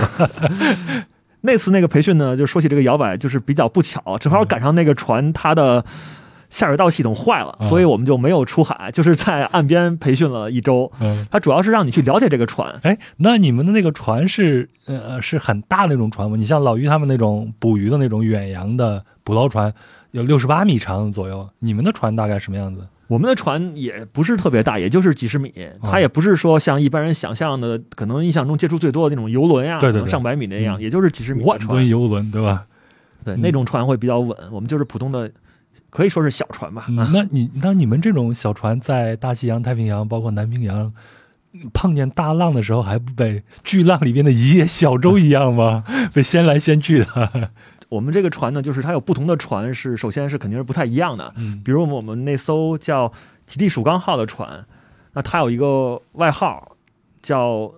[1.42, 5.84] 那次那个培训呢，就说起这个摇摆，就是比较不巧，正好赶上那个船它的
[6.50, 10.92] 下水道系统坏了，嗯所以我们就没有出海，就是在岸边培训了一周。
[11.00, 16.36] 嗯，它主要是让你去了解这个船，哎，那你们的那个船是呃是很大那种船吗？
[16.36, 19.74] 你像老于他们那种捕鱼的那种远洋的捕捞船，
[20.12, 22.86] 有六十八米长左右，你们的船大概什么样子？
[23.06, 25.52] 我们的船也不是特别大，也就是几十米，
[25.82, 31.86] 它也不是说像一般人想象的，可能印象中接触最多的那种游轮呀，对对对上百米那样，嗯也就是几十米的万吨。
[31.86, 32.64] 游轮，对吧？
[33.24, 35.30] 对，嗯那种船会比较稳，我们就是普通的，
[35.90, 36.86] 可以说是小船吧。
[37.12, 40.92] 那你那你们这种小船在大西洋、太平洋，包括南冰洋，
[41.72, 45.84] 碰见大浪的时候，还不被巨浪里边的一叶小舟一样吗？
[46.12, 47.50] 被掀来掀去的。
[47.94, 51.32] 我们这个船呢，就是它有不同的船是，首先是肯定是不太一样的。
[51.36, 53.12] 嗯比如我们那艘叫
[53.46, 54.66] 极地蜀钢号的船，
[55.12, 56.76] 那它有一个外号
[57.22, 57.72] 叫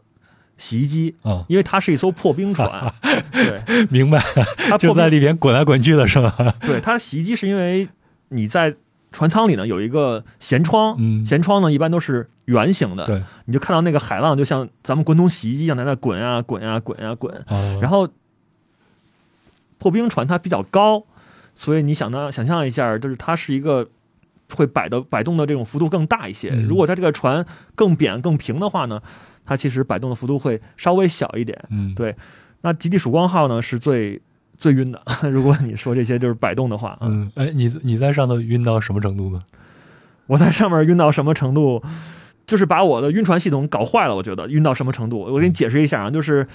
[0.56, 2.90] 洗衣机，啊，因为它是一艘破冰船。
[3.30, 4.18] 对，明白，
[4.70, 6.34] 它就在里边滚来滚去的是吧？
[6.62, 7.86] 对它洗衣机是因为
[8.30, 8.74] 你在
[9.12, 17.34] 船舱里呢有一个舷窗，嗯舷窗呢一般都是圆形的，对，你就看到那个海浪就像咱们滚筒洗衣机一样在那滚啊滚啊滚啊滚。
[17.48, 18.08] 哦然后
[19.86, 21.04] 破冰船它比较高，
[21.54, 23.88] 所以你想到想象一下，就是它是一个
[24.52, 26.50] 会摆的摆动的这种幅度更大一些。
[26.50, 29.00] 嗯如果它这个船更扁更平的话呢，
[29.44, 31.56] 它其实摆动的幅度会稍微小一点。
[31.70, 32.16] 嗯，对
[32.62, 34.20] 那极地曙光号呢是最
[34.58, 39.40] 最晕的， 如果你说这些就是摆动的话，嗯，哎，你你在上头晕到什么程度呢？
[40.26, 41.80] 我在上面晕到什么程度？
[42.46, 45.18] 就是把我的晕船系统搞坏了，我觉得晕到什么程度？
[45.18, 46.46] 我给你解释一下啊，就是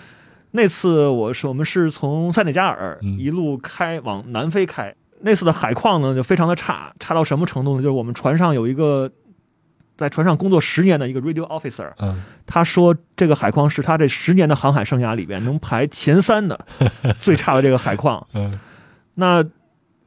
[0.51, 7.81] 那次我是我们是从塞内加尔嗯一路开往南非开，那次的海况呢就非常的差，差到什么程度呢？
[7.81, 9.09] 就是我们船上有一个
[9.97, 16.59] 在船上工作十年的一个 radio officer，嗯，他说这个海况是他这十年的航海生涯里边能排前三的
[17.21, 18.25] 最差的这个海况。
[18.33, 18.59] 嗯
[19.15, 19.43] 那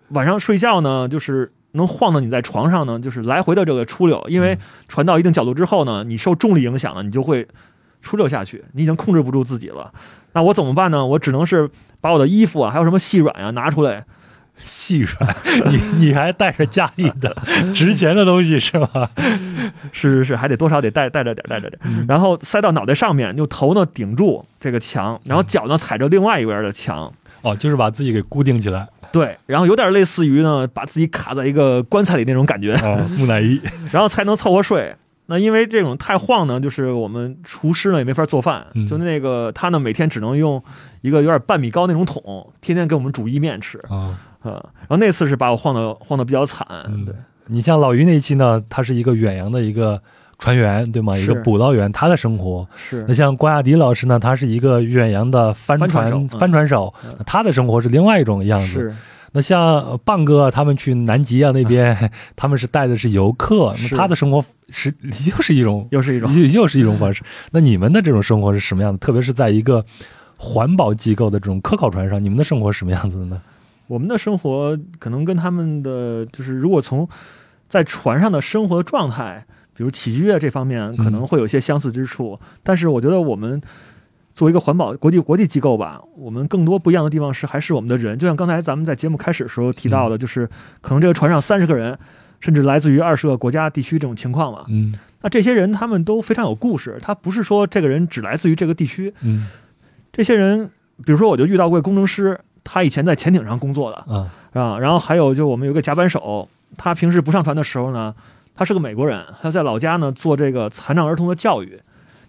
[0.08, 7.46] 晚上睡觉呢，就是能晃到你在床上呢，就是来回的这个出溜，因为船到一定角度之后呢，你受重力影响了，你就会
[8.04, 9.92] 出溜下去，你已经控制不住自己了。
[10.34, 11.04] 那我怎么办呢？
[11.04, 11.68] 我只能是
[12.00, 14.04] 把我的衣服啊，还有什么细软啊拿出来，
[14.62, 15.36] 细软，
[15.70, 17.36] 你你还带着家里的
[17.74, 19.10] 值钱的东西是吧？
[19.92, 32.74] 是是是，还得多少得带带着点，带着点，嗯然后塞到脑袋上面，用头呢顶住这个墙，然后脚呢踩着另外一边的墙，哦，就是把自己给固定起来对，然后有点类似于呢，把自己卡在一个棺材里那种感觉。
[32.82, 33.60] 哦，木乃伊，
[33.92, 34.92] 然后才能凑合睡。
[35.26, 38.86] 那因为这种太晃呢，就是我们厨师呢也没法做饭，嗯。
[38.86, 40.62] 就那个他呢每天只能用
[41.00, 43.78] 一个有点半米高那种桶，天天给我们煮意面吃。
[43.88, 44.50] 啊、啊，
[44.80, 46.66] 然后那次是把我晃的晃的比较惨，
[47.46, 50.00] 你像老于那一期呢，他是一个远洋的一个
[50.38, 51.16] 船员，对吗？
[51.16, 52.66] 一个捕捞员，他的生活。
[52.76, 53.04] 是。
[53.08, 58.66] 那像关亚迪老师呢，他是一个远洋的帆帆船帆船手嗯，他的生活是另外一种样子。
[58.66, 58.94] 是
[59.34, 64.94] 那像呃棒哥他们去南极啊那边， 他们是带的是游客，那是他的生活是
[65.28, 67.22] 又是一种又是一种 又又是一种方式。
[67.50, 68.98] 那你们的这种生活是什么样的？
[68.98, 69.84] 特别是在一个
[70.36, 73.42] 环保机构的这种科考船上，你们的生活是什么样子的呢？
[73.88, 77.06] 我们的生活可能跟他们的就是如果从
[77.68, 79.44] 在船上的生活状态，
[79.76, 83.60] 比如起居啊这方面可能会有些相似之处，但是我觉得我们
[84.34, 90.48] 作为一个环保国际国际机构吧，我们更多不一样的地方是还是我们的人，就像刚才咱们在节目开始的时候提到的，就是
[90.80, 91.96] 可能这个船上三十个人，
[92.40, 94.64] 甚至来自于二十个国家地区这种情况嘛。
[94.68, 94.94] 嗯。
[95.22, 99.46] 那这些人他们都非常有故事，他不是说这个人只来自于这个地区，嗯。
[100.12, 100.70] 这些人，
[101.04, 104.30] 比如说我就遇到过工程师，他以前在潜艇上工作的，啊。
[104.52, 108.14] 啊，然后还有就我们有个甲板手，他平时不上船的时候呢，
[108.54, 111.80] 他是个美国人，他在老家呢做这个残障儿童的教育，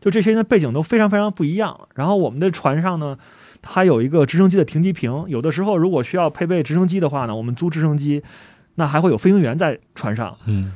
[0.06, 1.88] 就这些人的背景都非常非常不一样。
[1.96, 3.18] 然后我们的船上呢，
[3.64, 8.22] 它有一个直升机的停机坪，有的时候如果需要配备直升机的话呢，我们租直升机，
[8.76, 10.74] 那还会有飞行员在船上，嗯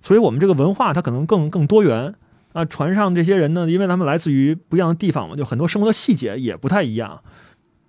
[0.00, 2.14] 所以我们这个文化它可能更更多元。
[2.54, 7.20] 啊，船上这些人呢，因为他们来自于不一样的地方嘛，就很多生活的细节也不太一样。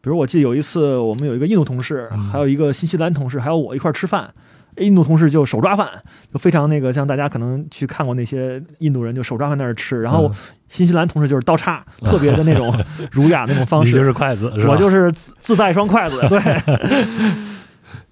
[0.02, 4.34] 比如我记得有一次，我们有一个印度同事，嗯还有一个新西兰同事，还有我一块儿吃饭。
[4.78, 5.88] 印度同事就手抓饭，
[6.34, 10.34] 就非常那个，像大家可能去看过那些印度人就手抓饭在那儿吃，然后嗯
[10.70, 12.76] 新西兰同事就是刀叉，特别的那种
[13.12, 13.90] 儒雅那种方式。
[13.90, 14.52] 你就是筷子？
[14.68, 16.40] 我就是自自带一双筷子，对，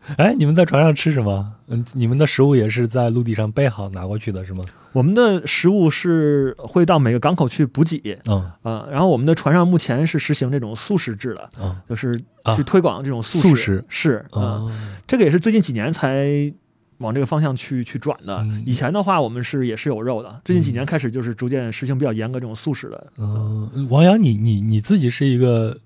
[0.18, 1.54] 哎，你们在船上吃什么？
[1.68, 4.64] 嗯，你们的食物也是在陆地上备好拿过去的是吗？
[4.94, 14.72] 我们的食物是会到每个港口去补给嗯啊、然后我们的船上目前是实行这种素食制的，嗯就是啊去推广这种素素食是啊、哦
[15.08, 16.52] 这个也是最近几年才
[16.98, 18.38] 往这个方向去去转的。
[18.40, 23.08] 嗯以前的话，我们是也是有肉的，最近几年开始就是逐渐实行比较严格这种素食的。
[23.18, 25.78] 嗯，王洋，你你你自己是一个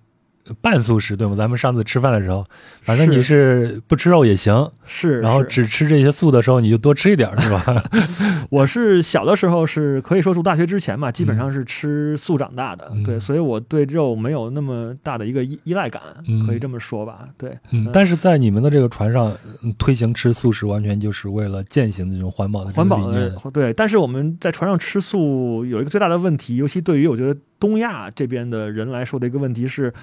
[0.61, 1.35] 半素食对吗？
[1.35, 2.45] 咱们上次吃饭的时候，
[2.83, 7.83] 反正你是不吃肉也行，是，然后只吃这些素的时候，你就多吃一点儿是吧？
[8.49, 17.57] 我是小的时候是可以说读大学之前嘛，基本上是吃素长大的，嗯对，所以我对肉没有那么大的一个依依赖感，嗯可以这么说吧，对。
[17.71, 19.31] 嗯，但是在你们的这个船上
[19.63, 23.33] 嗯推行吃素食，完全就是为了践行这种环保的环保的。
[23.51, 29.93] 对，但是我们在船上吃素有一个最大的问题，尤其对于我觉得东亚这边的人来说的一个问题是，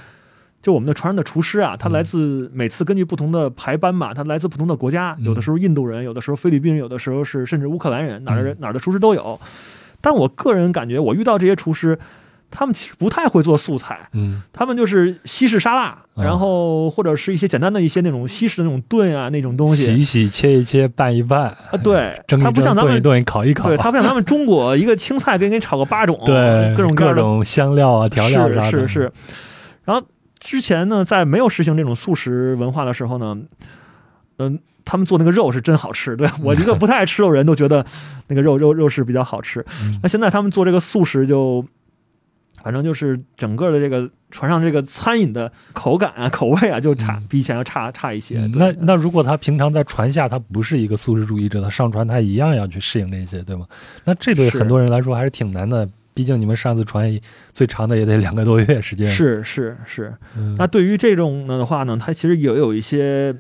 [0.62, 1.92] 就我们的船上的厨师啊，他嗯。
[1.92, 9.38] 来自每次根据不同的排班嘛，他来自不同的国家，有的时候印度人，有的时候菲律宾人，有的时候是甚至乌克兰人，哪儿的人哪儿的厨师都有。
[10.00, 11.98] 但我个人感觉，我遇到这些厨师，
[12.50, 14.42] 他们其实不太会做素菜，嗯。
[14.52, 15.98] 他们就是西式沙拉，啊。
[16.16, 19.86] 然后或者是一些简单的一些那种西式的那种炖啊那种东西。
[19.86, 22.92] 洗一洗，切一切，拌一拌，啊，对，蒸一蒸，它不像咱们。
[22.92, 29.12] 炖一炖，烤一烤，对，他不像咱们中国一个青菜给你炒个八种， 对各种各种香料啊、调料啥的，是是是。
[29.84, 30.06] 然后
[30.43, 33.38] 之前呢，在没有实行这种素食文化的时候呢，
[34.38, 36.16] 嗯、他们做那个肉是真好吃。
[36.16, 37.86] 对 我一个不太爱吃肉人都觉得
[38.26, 39.64] 那个肉肉肉是比较好吃。
[39.82, 41.64] 嗯那现在他们做这个素食就，
[42.62, 48.38] 反正就是整个的这个船上这个餐饮的口感啊、口味啊，就差、嗯比以前要差差一些。
[48.40, 53.64] 嗯那那如果他平常在船下，他不是一个素食主义者，他上船他一样要去适应这些，对吗？
[54.05, 57.18] 那这对很多人来说还是挺难的，毕竟你们上次传
[57.52, 60.14] 最长的也得两个多月时间。，是是是。
[60.36, 63.34] 嗯、那对于这种的话呢，它其实也有一些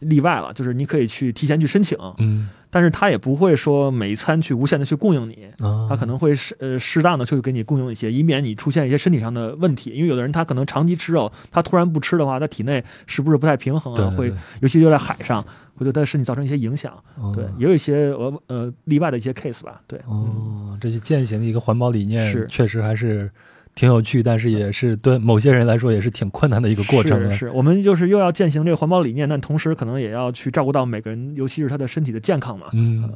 [0.00, 1.96] 例外了，就是你可以去提前去申请。
[2.18, 9.92] 嗯但是它也不会说每一餐去无限的去供应你，啊，它可能会适呃适当的去给你供应一些，以免你出现一些身体上的问题。
[9.92, 13.96] 因为有的人他可能长期吃肉，他突然不吃的话，他体内是不是不太平衡啊？
[13.96, 15.42] 对对会尤其就在海上，
[15.76, 16.92] 会对他身体造成一些影响。
[17.18, 19.80] 哦对，也有一些呃呃例外的一些 case 吧。
[19.86, 23.30] 对，哦，这就践行一个环保理念，是确实还是
[23.76, 27.30] 挺有趣，但是也是对某些人来说也是挺困难的一个过程了。
[27.30, 32.68] 是是，我们就是又要践行这个环保理念，但同时可能也要去照顾到每个人，尤其是他的身体的健康嘛。
[32.72, 33.08] 嗯，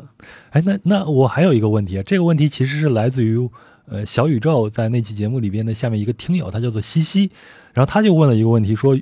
[0.51, 3.39] 哎，那那我还有一个问题，这个问题其实是来自于
[3.87, 7.31] 呃小宇宙在那期节目里边的下面一个听友，他叫做西西，
[7.73, 8.95] 然后他就问了一个问题，说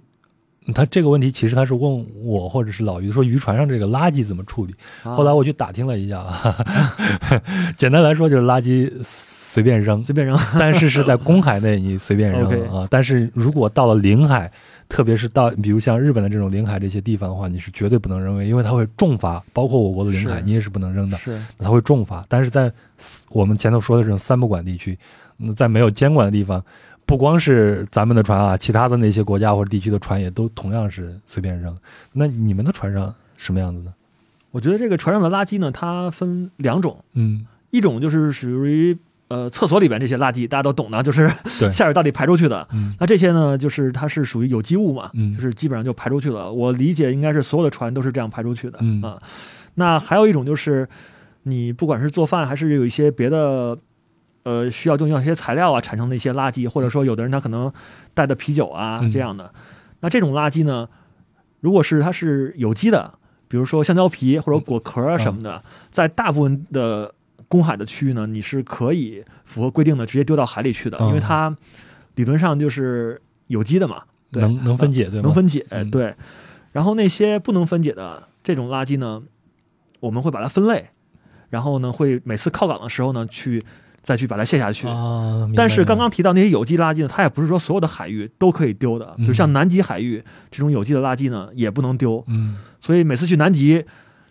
[0.74, 4.74] 他这个问题其实他是问我或者是老于说渔船上这个垃圾怎么处理。
[5.02, 6.56] 啊后来我去打听了一下，啊，
[7.76, 12.86] 简单来说就是垃圾随便扔，随便扔，但是是在公海内你随便扔啊。
[12.90, 14.50] 但是如果到了领海，
[14.88, 19.42] 特别是到比如像日本的这种领海这些地方的话，你是绝对不能扔，因为它会重罚。
[19.52, 22.24] 包括我国的领海，你也是不能扔的，是它会重罚。
[22.28, 22.70] 但是在
[23.30, 24.98] 我们前头说的这种三不管地区，
[25.36, 26.62] 那在没有监管的地方，
[27.08, 31.74] 不光是咱们的船啊，其他的那些国家或者地区的船也都同样是随便扔。
[32.12, 33.94] 那你们的船上什么样子呢？
[34.50, 38.94] 我觉得这个船上的垃圾呢，它分两种，嗯，一种就是属于
[39.28, 41.26] 呃厕所里边这些垃圾，大家都懂的，就是
[41.72, 42.68] 下水道里排出去的。
[42.72, 46.52] 嗯那这些呢，就是它是属于有机物嘛，嗯就是基本上就排出去了。
[46.52, 49.18] 我理解应该是所有的船都是这样排出去的、嗯啊。
[49.76, 50.86] 那还有一种就是，
[51.44, 53.78] 你不管是做饭还是有一些别的，
[54.48, 57.70] 呃，需要用到一些材料啊产生的一些垃圾，或者说有的人他可能
[58.14, 59.10] 带的啤酒啊嗯。
[59.10, 59.52] 这样的，
[60.00, 60.88] 那这种垃圾呢，
[61.60, 63.12] 如果是它是有机的，
[63.46, 67.14] 比如说香蕉皮或者果壳啊什么的，在大部分的
[67.46, 71.54] 公海的区域呢，你是可以符合规定的直接丢到海里去的，哦因为它
[72.14, 75.26] 理论上就是有机的嘛，对能能分解对吗？
[75.26, 75.90] 能分解，嗯。
[75.90, 76.14] 对。
[76.72, 79.22] 然后那些不能分解的这种垃圾呢，
[80.00, 80.90] 我们会把它分类，
[81.50, 83.64] 然后呢会每次靠港的时候呢去
[84.08, 84.86] 再去把它卸下去。
[85.54, 92.24] 但是刚刚提到那些有机垃圾呢，它也不是说所有的海域都可以丢的，比如嗯像南极海域这种有机的垃圾呢也不能丢。
[92.26, 93.84] 嗯所以每次去南极，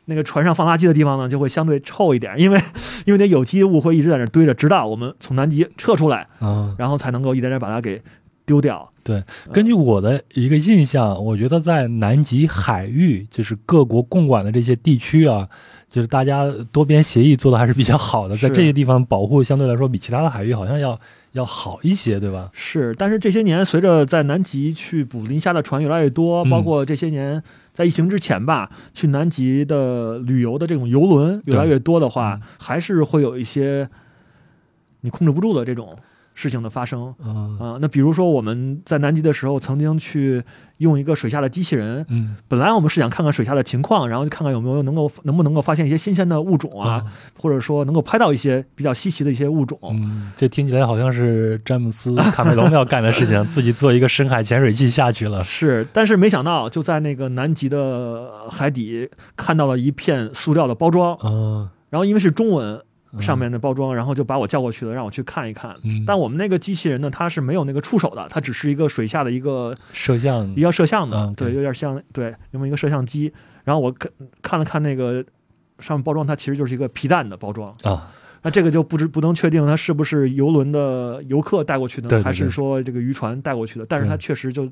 [0.05, 2.59] 那个船上放垃圾的地方呢，就会相对臭一点，因为
[3.05, 8.01] 因为那有机物会一直在那堆着，直到我们从南极撤出来，嗯，然后才能够一点点把它给
[8.47, 8.91] 丢掉。
[9.03, 9.23] 对
[9.53, 15.47] 根据我的一个印象，我觉得在南极海域，就是各国共管的这些地区啊，
[15.89, 20.97] 就是大家多边协议做的还是比较好的，在这些地方保护相对来说比其他的海域好像要
[21.31, 22.49] 要好一些，对吧？
[22.53, 26.49] 是，但是这些年随着在南极去捕磷虾的船越来越多，嗯。
[26.49, 27.41] 包括这些年
[27.73, 32.41] 在疫情之前吧，去南极的旅游的这种游轮越来越多的话，嗯。
[32.59, 33.89] 还是会有一些
[35.01, 35.95] 你控制不住的这种
[36.39, 37.11] 事情的发生。
[37.25, 40.43] 嗯啊、那比如说我们在南极的时候，曾经去
[40.77, 47.03] 用一个水下的机器人，嗯本来我们是想看看水下的情况，然后看看有没有能够能不能够发现一些新鲜的物种啊，
[47.39, 49.79] 或者说能够拍到一些比较稀奇的一些物种。
[49.81, 55.43] 嗯，这听起来好像是詹姆斯 卡梅隆要干的事情，自己做一个深海潜水器下去了。
[55.43, 62.83] 是，但是没想到就在那个南极的海底看到了一片塑料的包装，啊，然后因为是中文嗯
[63.20, 65.76] 上面的包装，然后就把我叫过去了，让我去看一看。
[65.84, 73.32] 嗯但我们那个机器人呢，它是没有那个触手的，它只是一个水下的一个摄像一个摄像的，嗯对，有点像对，那么一个摄像机。
[73.64, 75.24] 然后我看看了看那个
[75.80, 77.74] 上面包装，它其实就是一个皮蛋的包装。
[77.84, 78.10] 啊，
[78.43, 83.86] 那这个就不知不能确定它是不是游轮的游客带过去的，还是说这个渔船带过去的。
[83.86, 84.70] 但是它确实就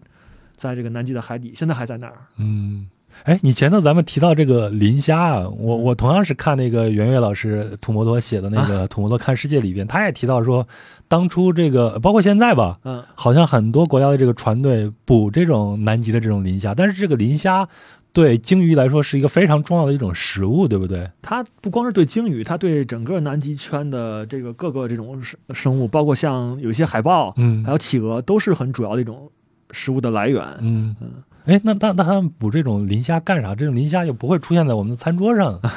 [0.55, 2.15] 在这个南极的海底，现在还在那儿。
[2.37, 2.87] 嗯，
[3.23, 10.67] 哎，你前头咱们提到这个磷虾啊，我我同样是看那个袁岳老师土摩托写的那个《土摩托看世界》里边，他也提到说，
[11.07, 17.67] 当初这个包括现在吧，嗯，好像很多国家的这个船队捕这种南极的这种磷虾，但是这个磷虾
[18.13, 21.09] 对鲸鱼来说是一个非常重要的一种食物，对不对？
[21.21, 29.31] 它不光是对鲸鱼，它对整个南极圈的这个各个这种生生物，包括像有一些海豹，嗯还有企鹅，都是很主要的一种
[29.71, 30.41] 食物的来源。
[30.61, 31.11] 嗯嗯，
[31.45, 33.53] 哎，那那那他们捕这种磷虾干啥？
[33.55, 35.59] 这种磷虾又不会出现在我们的餐桌上。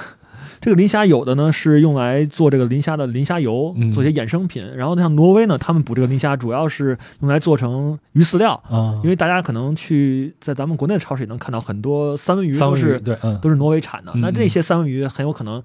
[0.60, 4.66] 这个磷虾有的呢是用来做这个磷虾的磷虾油嗯，做一些衍生品。
[4.74, 14.10] 然后像挪威呢，他们捕这个磷虾主要是用来做成鱼饲料，啊，因为大家可能去在咱们国内的超市也能看到很多三文鱼都是对嗯都是挪威产的。
[14.16, 15.62] 嗯那这些三文鱼很有可能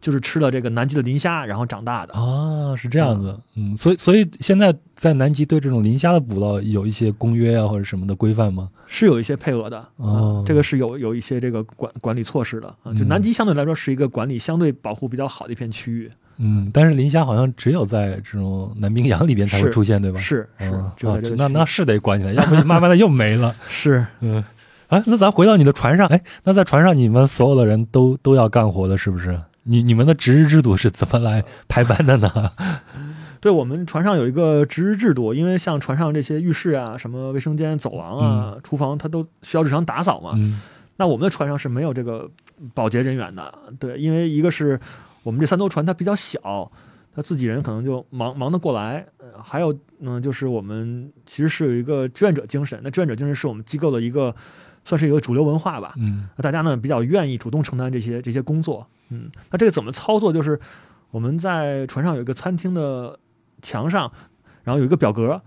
[0.00, 2.14] 就是吃了这个南极的磷虾，然后长大的。
[2.14, 8.68] 啊，是这样子，嗯，所以所以现在在南极对这种磷虾的捕捞有一些公约啊或者什么的规范吗？
[8.86, 12.94] 是有一些配额的，哦啊这个是有有一些这个管管理措施的啊。
[12.94, 20.18] 就嗯南极相对来说是一个管理相对保护比较好的一片区域，嗯，但是磷虾好像只有在这种南冰洋里边才会出现，对吧？
[20.20, 23.54] 是是嗯，只有在这个啊那那是得管起来，要不慢慢的又没了。
[23.68, 24.42] 是嗯，
[24.86, 29.38] 哎，那咱回到你的船上，哎，那在船上你们所有的人都都要干活的，是不是？
[29.68, 32.52] 你你们的值日制度是怎么来排班的呢？
[33.40, 40.32] 对我们船上有一个值日制度，因为像船上这些浴室啊、什么卫生间、走廊啊、厨房，它都需要日常打扫嘛。
[40.34, 40.60] 嗯
[41.00, 42.28] 那我们的船上是没有这个
[42.74, 44.80] 保洁人员的，对，因为一个是
[45.22, 46.68] 我们这三艘船它比较小，
[47.14, 54.34] 它自己人可能就忙忙得过来，呃还有呢就是我们其实是有一个志愿者精神，那志愿者精神是我们机构的一个
[54.84, 60.32] 算是一个主流文化吧，嗯那大家呢比较愿意主动承担这些这些工作，嗯，那这个怎么操作？
[60.32, 60.58] 就是
[61.10, 63.18] 我们在船上有一个餐厅的
[63.62, 64.10] 墙上，
[64.64, 65.40] 然后有一个表格，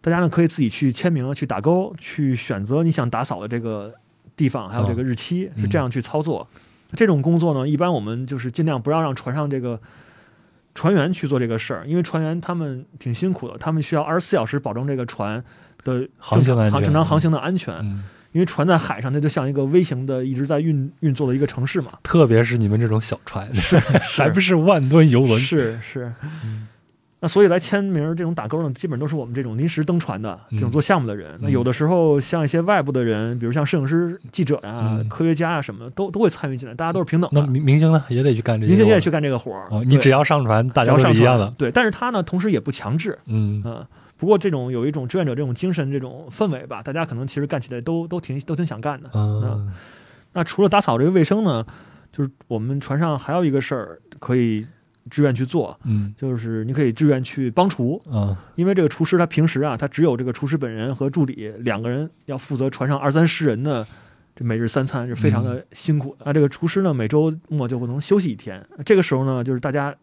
[0.00, 3.94] 大家呢可以自己去签名、去打勾、去选择你想打扫的这个
[4.36, 6.48] 地方，还有这个日期，嗯是这样去操作。
[6.92, 9.78] 这种工作呢，一般我们就是尽量不要让船上这个
[10.74, 15.44] 船员去做这个事儿，因为船员他们挺辛苦的，他们需要二十四小时保证这个船
[15.84, 17.74] 的航行安全正常航行的安全。
[17.82, 18.04] 嗯，
[18.38, 21.90] 因为船在海上，它就像一个微型的一直在运运作的一个城市嘛。
[22.04, 23.50] 特别是你们这种小船，
[24.14, 26.12] 还不是万吨游轮，是是
[26.44, 26.68] 嗯。
[27.20, 31.36] 那所以来签名这种打勾呢，基本都是我们这种临时登船的嗯这种做项目的人。
[31.40, 37.48] 那有的时候像一些外部的人，比如像摄影师、记者啊、嗯科学家啊什么的，都都会参与进来，大家都是平等那的。
[37.48, 41.72] 明明星呢也得去干这些，明星也去干这个活儿哦，你只要要上船，大家都是一样的，对。
[41.72, 43.84] 但是他呢，同时也不强制，嗯嗯。
[44.18, 49.08] 不过这种有一种志愿者这种精神、这种氛围吧，大家可能其实干起来都都挺都挺想干的。
[49.14, 49.72] 嗯
[50.34, 51.64] 那除了打扫这个卫生呢，
[52.12, 54.66] 就是我们船上还有一个事儿可以
[55.10, 56.14] 志愿去做，嗯。
[56.18, 58.36] 就是你可以志愿去帮厨，啊。
[58.54, 63.86] 因为这个厨师他平时啊，他只有这个厨师本人和助理两个人要负责船上二三十人的
[64.36, 66.10] 这每日三餐，是非常的辛苦。
[66.16, 66.24] 的。
[66.26, 69.96] 那这个厨师呢，每周末就不能休息一天，这个时候呢，就是大家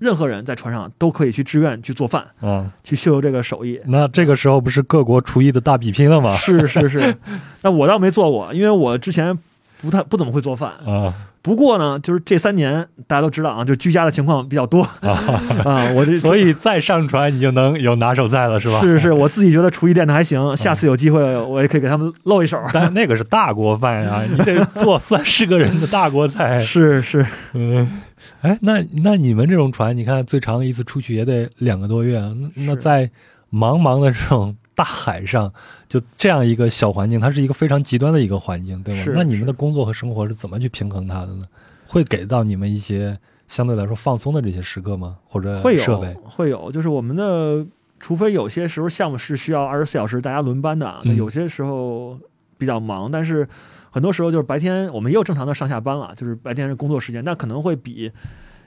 [0.00, 3.80] 任何人在船上都可以去志愿去做饭，啊，去秀秀这个手艺。
[3.86, 6.36] 那这个时候不是各国厨艺的大比拼了吗？
[6.38, 7.16] 是是是，
[7.62, 9.36] 那我倒没做过，因为我之前
[9.80, 10.70] 不太不怎么会做饭。
[10.86, 15.16] 啊不过呢，就是这三年大家都知道啊，就居家的情况比较多啊，
[15.64, 15.90] 啊。
[15.94, 18.82] 我这 所以再上船你就能有拿手菜了，是吧？
[18.82, 22.60] 是是，我自己觉得厨艺练的还行，下次有机会我也可以给他们露一手。
[22.74, 26.60] 但那个是大锅饭啊，你得做三十个人的大锅菜。
[26.60, 27.24] 是是，
[27.54, 28.02] 嗯，
[28.40, 32.34] 哎，那那你们这种船，你看最长的一次出去也得两个多月啊。
[32.54, 33.10] 那那在
[33.52, 35.52] 茫茫的这种大海上，
[35.88, 39.12] 就这样一个小环境，它是一个非常极端的一个环境，对吗是？
[39.14, 41.44] 那你们的工作和生活是怎么去平衡它的呢？
[41.86, 43.18] 会给到你们一些
[43.48, 45.16] 相对来说放松的这些时刻吗？
[45.26, 46.14] 或者会有设备？
[46.24, 47.66] 会有，就是我们的，
[47.98, 52.16] 除非有些时候项目是需要二十四小时大家轮班的啊，那嗯有些时候
[52.56, 53.48] 比较忙，但是
[53.90, 58.12] 很多时候就是白天我们也有正常的上下班了，就是白天是工作时间，那可能会比。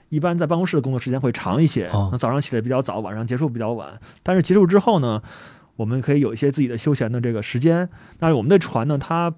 [0.08, 3.98] 一般在办公室的工作时间会长一些，哦那早上起来比较早，晚上结束比较晚。
[4.22, 5.22] 但是结束之后呢，
[5.74, 7.88] 我们可以有一些自己的休闲的这个时间。
[8.18, 9.32] 但是我们的船呢，它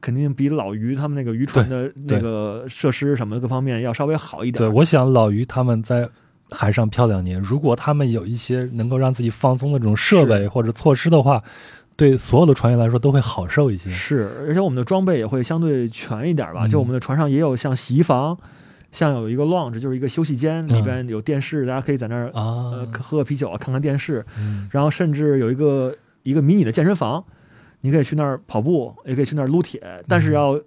[0.00, 4.56] 肯定比老于他们那个渔船的那个设施什么各方面要稍微好一点。
[4.56, 6.08] 对，我想老于他们在
[6.50, 11.44] 海上漂两年，如果他们有一些能够让自己放松的这种设备或者措施的话，
[11.98, 13.90] 对所有的船员来说都会好受一些。
[13.90, 16.64] 是，而且我们的装备也会相对全一点吧。
[16.64, 18.38] 嗯就我们的船上也有像洗衣房，
[18.92, 24.24] 像有一个 lounge，就是一个休息间，里边有电视，大家可以在那儿啊呃，喝喝啤酒啊，看看电视。
[24.38, 25.92] 嗯然后甚至有一个
[26.22, 27.24] 一个迷你的健身房，
[27.80, 30.58] 你可以去那儿跑步，也可以去那儿撸铁，但是要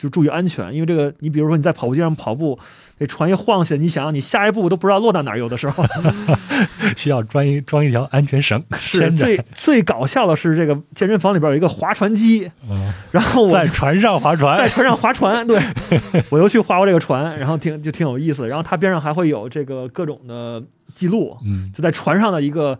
[0.00, 2.58] 就注意安全，因为这个你比如说你在跑步机上跑步，
[2.98, 5.84] 那船一晃起来，你想想你下一步都不知道落到哪儿，有的时候。
[6.96, 14.80] 需要装一装一条安全绳是牵着，最最搞笑的是，这个健身房里边有一个划船机，嗯然后我在船上划船在船。
[14.80, 15.60] 船上划船，对
[16.30, 18.48] 我又去划过这个船，然后挺就挺有意思。
[18.48, 20.62] 然后它边上还会有这个各种的
[20.94, 22.78] 记录，嗯就在船上的一个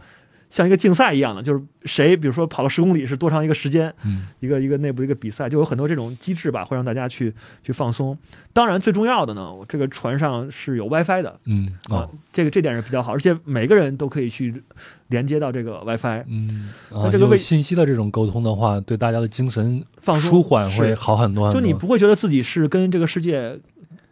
[0.50, 7.32] 像一个竞赛一样的，就是谁比如说跑了十公里是多长一个时间，嗯一个一个内部一个比赛，就有很多这种机制吧，会让大家去
[7.62, 8.18] 去放松。
[8.52, 14.62] 当然，最重要的呢，我这个船上是有 WiFi 的嗯啊哦，这个这点是比较好，而且每个人都可以去
[15.06, 21.60] 连接到这个 WiFi，嗯啊，这个为信息的这种沟通的话，对大家的精神放松舒缓会好很多很多。
[21.60, 23.56] 就你不会觉得自己是跟这个世界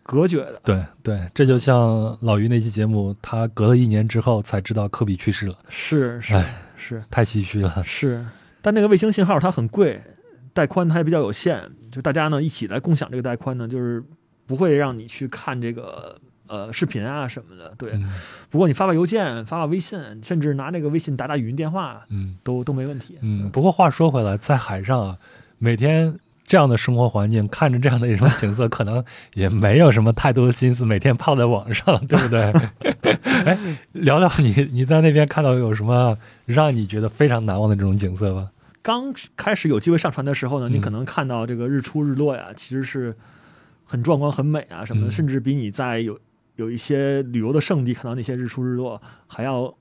[0.08, 0.58] 隔绝的。
[0.64, 7.84] 对对，这就像老于那期节目，他隔了一年之后才知道科比去世了，是是哎是太唏嘘了。
[7.84, 8.24] 是，
[8.62, 10.00] 但那个卫星信号它很贵，
[10.54, 14.02] 带宽它也比较有限，就大家呢一起来共享这个带宽呢，就是
[14.46, 17.74] 不会让你去看这个呃视频啊什么的。
[17.76, 18.10] 对，嗯
[18.48, 23.18] 不过你发发邮件、发发微信，甚至拿那个微信打打语音电话，嗯都都没问题。
[23.20, 23.50] 嗯。
[23.50, 25.18] 不过话说回来，在海上啊，
[25.58, 26.18] 每天
[26.48, 32.40] 这样的生活环境，看着这样的一种景色， 可能也没有什么太多的心思每天泡在网上，对不对？
[33.44, 33.56] 哎，
[33.92, 38.48] 聊聊你你在那边看到有什么让你觉得非常难忘的这种景色吧？
[38.80, 43.14] 刚开始有机会上船的时候呢，你嗯可能看到这个日出日落呀，其实是
[43.84, 46.18] 很壮观、很美啊什么的，嗯甚至比你在有
[46.56, 49.74] 有一些旅游的圣地看到那些日出日落还要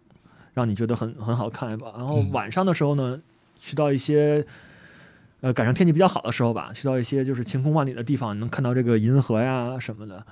[0.54, 1.94] 让你觉得很很好看吧。
[1.96, 3.18] 然后嗯晚上的时候呢，
[3.58, 4.46] 去到一些
[5.42, 10.24] 呃赶上天气比较好的时候吧，去到一些就是晴空万里的地方，能看到这个银河呀什么的，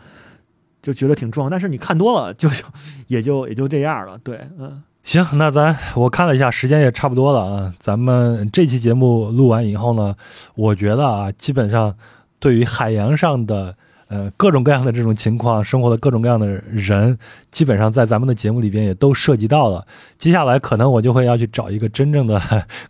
[0.82, 1.50] 就觉得挺壮。
[1.50, 2.64] 但是你看多了，就就
[3.08, 4.18] 也就也就这样了。
[4.24, 4.84] 对，嗯。
[5.04, 7.74] 行，那咱我看了一下，时间也差不多了啊。
[7.80, 10.16] 咱们这期节目录完以后呢，
[10.56, 11.96] 我觉得啊，基本上
[12.40, 13.78] 对于海洋上的
[14.08, 17.18] 呃各种各样的这种情况，生活的各种各样的人，
[17.52, 19.86] 基本上在咱们的节目里边也都涉及到了。
[20.18, 22.40] 接下来可能我就会要去找一个真正的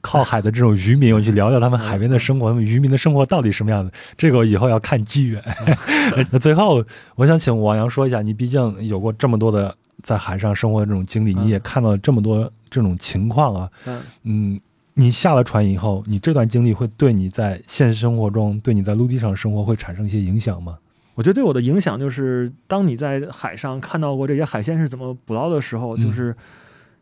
[0.02, 3.92] 靠海的这种渔民，我去聊聊他们海边的生活，他们渔民的生活到底什么样的。
[4.18, 5.42] 这个我以后要看机缘。
[6.32, 6.84] 那最后，
[7.16, 9.76] 我想请王阳说一下，你毕竟有过这么多的。
[10.04, 14.60] 在海上生活的这种经历，嗯你也看到了这么多这种情况啊，嗯嗯，
[14.94, 20.78] 你下了船以后，你这段经历会对你在现实生活中，对你在陆地上生活会产生一些影响吗？
[21.16, 26.36] 我觉得对我的影响就是，当你在海上看到过这些海鲜是怎么捕捞的时候，嗯就是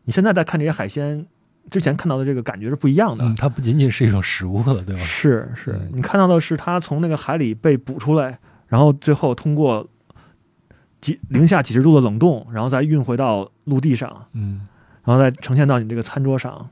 [0.04, 1.26] 你现在在看这些海鲜
[1.70, 3.24] 之前看到的这个感觉是不一样的。
[3.24, 5.02] 嗯，它不仅仅是一种食物了，对吧？
[5.02, 8.38] 是是嗯，你看到的是它从那个海里被捕出来，
[8.68, 9.86] 然后最后通过
[11.00, 14.66] 几零下几十度的冷冻，然后再运回到陆地上，嗯
[15.04, 16.68] 然后再呈现到你这个餐桌上，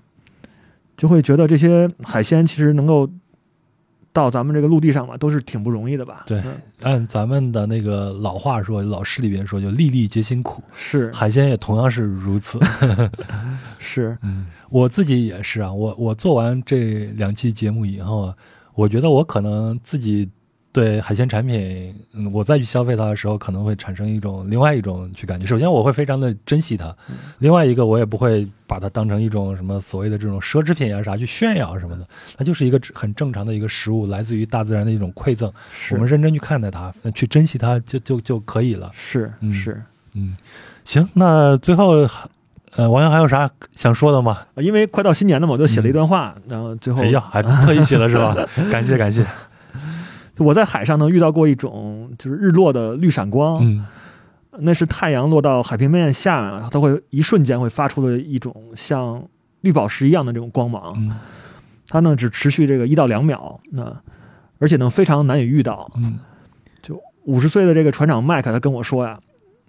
[0.96, 3.10] 就会觉得这些海鲜其实能够
[4.12, 6.24] 到咱们这个陆地上嘛，都是挺不容易的吧？
[6.26, 12.58] 对嗯按咱们的那个老话说，老诗里边说，就粒粒皆辛苦，是海鲜也同样是如此。
[13.78, 18.36] 是，嗯，我自己也是啊，我我做完这两期节目以后啊，
[18.74, 20.28] 我觉得我可能自己
[20.72, 25.46] 对海鲜产品，嗯，我再去消费它的时候，可能会产生一种另外一种去感觉。
[25.46, 26.94] 首先，我会非常的珍惜它；
[27.40, 32.08] 另外一个，我也不会把它当成一种什么所谓的这种奢侈品啊啥去炫耀什么的。
[32.38, 35.52] 它就是一个很正常的一个食物，来自于大自然的一种馈赠。
[35.90, 38.90] 我们认真去看待它，去珍惜它，就就就可以了。
[38.94, 39.82] 是嗯是。
[40.14, 40.34] 嗯，
[40.84, 42.08] 行，那最后，
[42.76, 44.38] 呃，王阳还有啥想说的吗？
[44.54, 48.34] 啊因为快到新年了嘛，我就写了一段话，然后最后哎呀，还特意写了是吧？
[48.70, 49.22] 感 谢感谢。
[50.42, 53.86] 我在海上呢遇到过一种就是日落的绿闪光，嗯
[54.58, 59.22] 那是太阳落到海平面下，它会一瞬间会发出了一种像
[59.62, 61.18] 绿宝石一样的这种光芒，嗯
[61.88, 63.96] 它呢只持续这个一到两秒，那
[64.58, 65.90] 而且呢非常难以遇到。
[65.96, 66.18] 嗯
[67.24, 69.16] 五十岁的这个船长麦克他跟我说呀，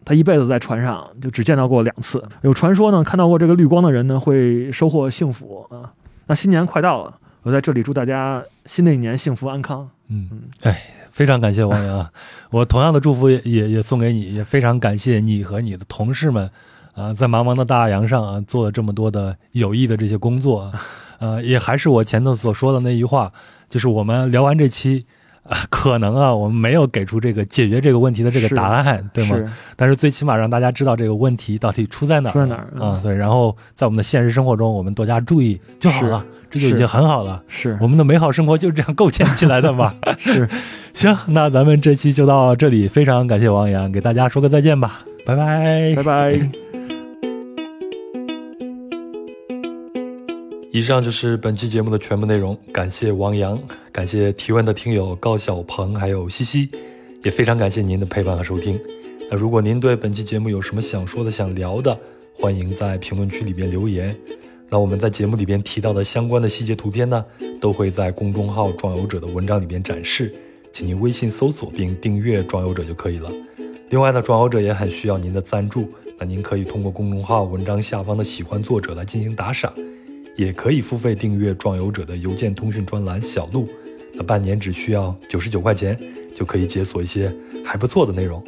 [0.04, 2.28] 他一辈子在船上就只见到过两次。
[2.42, 5.94] 有传说呢，看到过这个绿光的人呢会收获幸福啊。
[6.26, 9.90] 那新年快到了，我在这里祝大家新的一年幸福安康。
[10.08, 10.30] 嗯，
[10.62, 12.12] 哎，非常感谢王阳啊！
[12.50, 16.50] 我同样的祝福也也也送给你，也非常感谢你和你的同事们
[16.94, 20.82] 啊，在茫茫的大洋上啊做了这么多的有益的这些工作啊，
[21.20, 23.32] 呃，也还是我前头所说的那句话，
[23.70, 25.06] 就是我们聊完这期。
[25.44, 29.38] 啊，可能啊，我们没有给出这个解决这个问题的这个答案，对吗？
[29.76, 33.00] 但是最起码让大家知道这个问题到底出在哪儿，出在哪儿嗯啊？
[33.04, 37.44] 对，然后在我们的现实生活中，我们多加注意就好了，这就已经很好了。
[37.48, 39.96] 是我们的美好生活就是这样构建起来的嘛。
[40.20, 40.48] 是，
[40.94, 46.40] 行，那咱们这期就到这里，非常感谢王阳，给大家说个再见吧，拜拜，拜拜。
[50.72, 53.60] 以上就是本期节目的全部内容，感谢王阳，
[53.92, 56.70] 感谢提问的听友高小鹏还有西西，
[57.24, 58.80] 也非常感谢您的陪伴和收听。
[59.32, 61.98] 那如果您对本期节目有什么想说的、想聊的，
[62.40, 64.16] 欢迎在评论区里边留言。
[64.74, 67.24] 那我们在节目里边提到的相关的细节图片呢，
[67.62, 70.34] 都会在公众号“壮游者”的文章里边展示，
[70.72, 73.30] 请您微信搜索并订阅“壮游者”就可以了。
[73.92, 75.88] 另外呢，壮游者也很需要您的赞助，
[76.18, 79.72] 那您可以通过公众号文章下方的喜欢作者来进行打赏，
[80.36, 83.68] 也可以付费订阅壮游者的邮件通讯专栏小路，
[84.16, 85.96] 那半年只需要九十九块钱
[86.34, 87.32] 就可以解锁一些
[87.64, 88.44] 还不错的内容。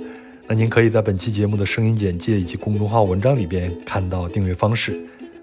[0.47, 4.99] 那您可以在本期节目的声音简介以及公众号文章里边看到订阅方式。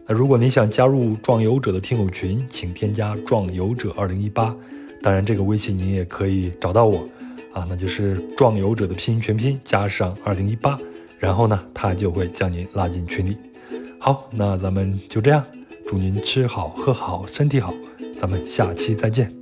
[0.06, 4.54] 那如果您想加入壮游者的听友群，请添加壮游者二零一八。
[5.00, 7.08] 当然，这个微信您也可以找到我，
[7.52, 10.78] 啊，那就是壮游者的拼音全拼加上二零一八，
[11.18, 13.36] 然后呢，他就会将您拉进群里。
[13.98, 15.44] 好，那咱们就这样，
[15.86, 17.74] 祝您吃好喝好身体好，
[18.20, 19.41] 咱们下期再见。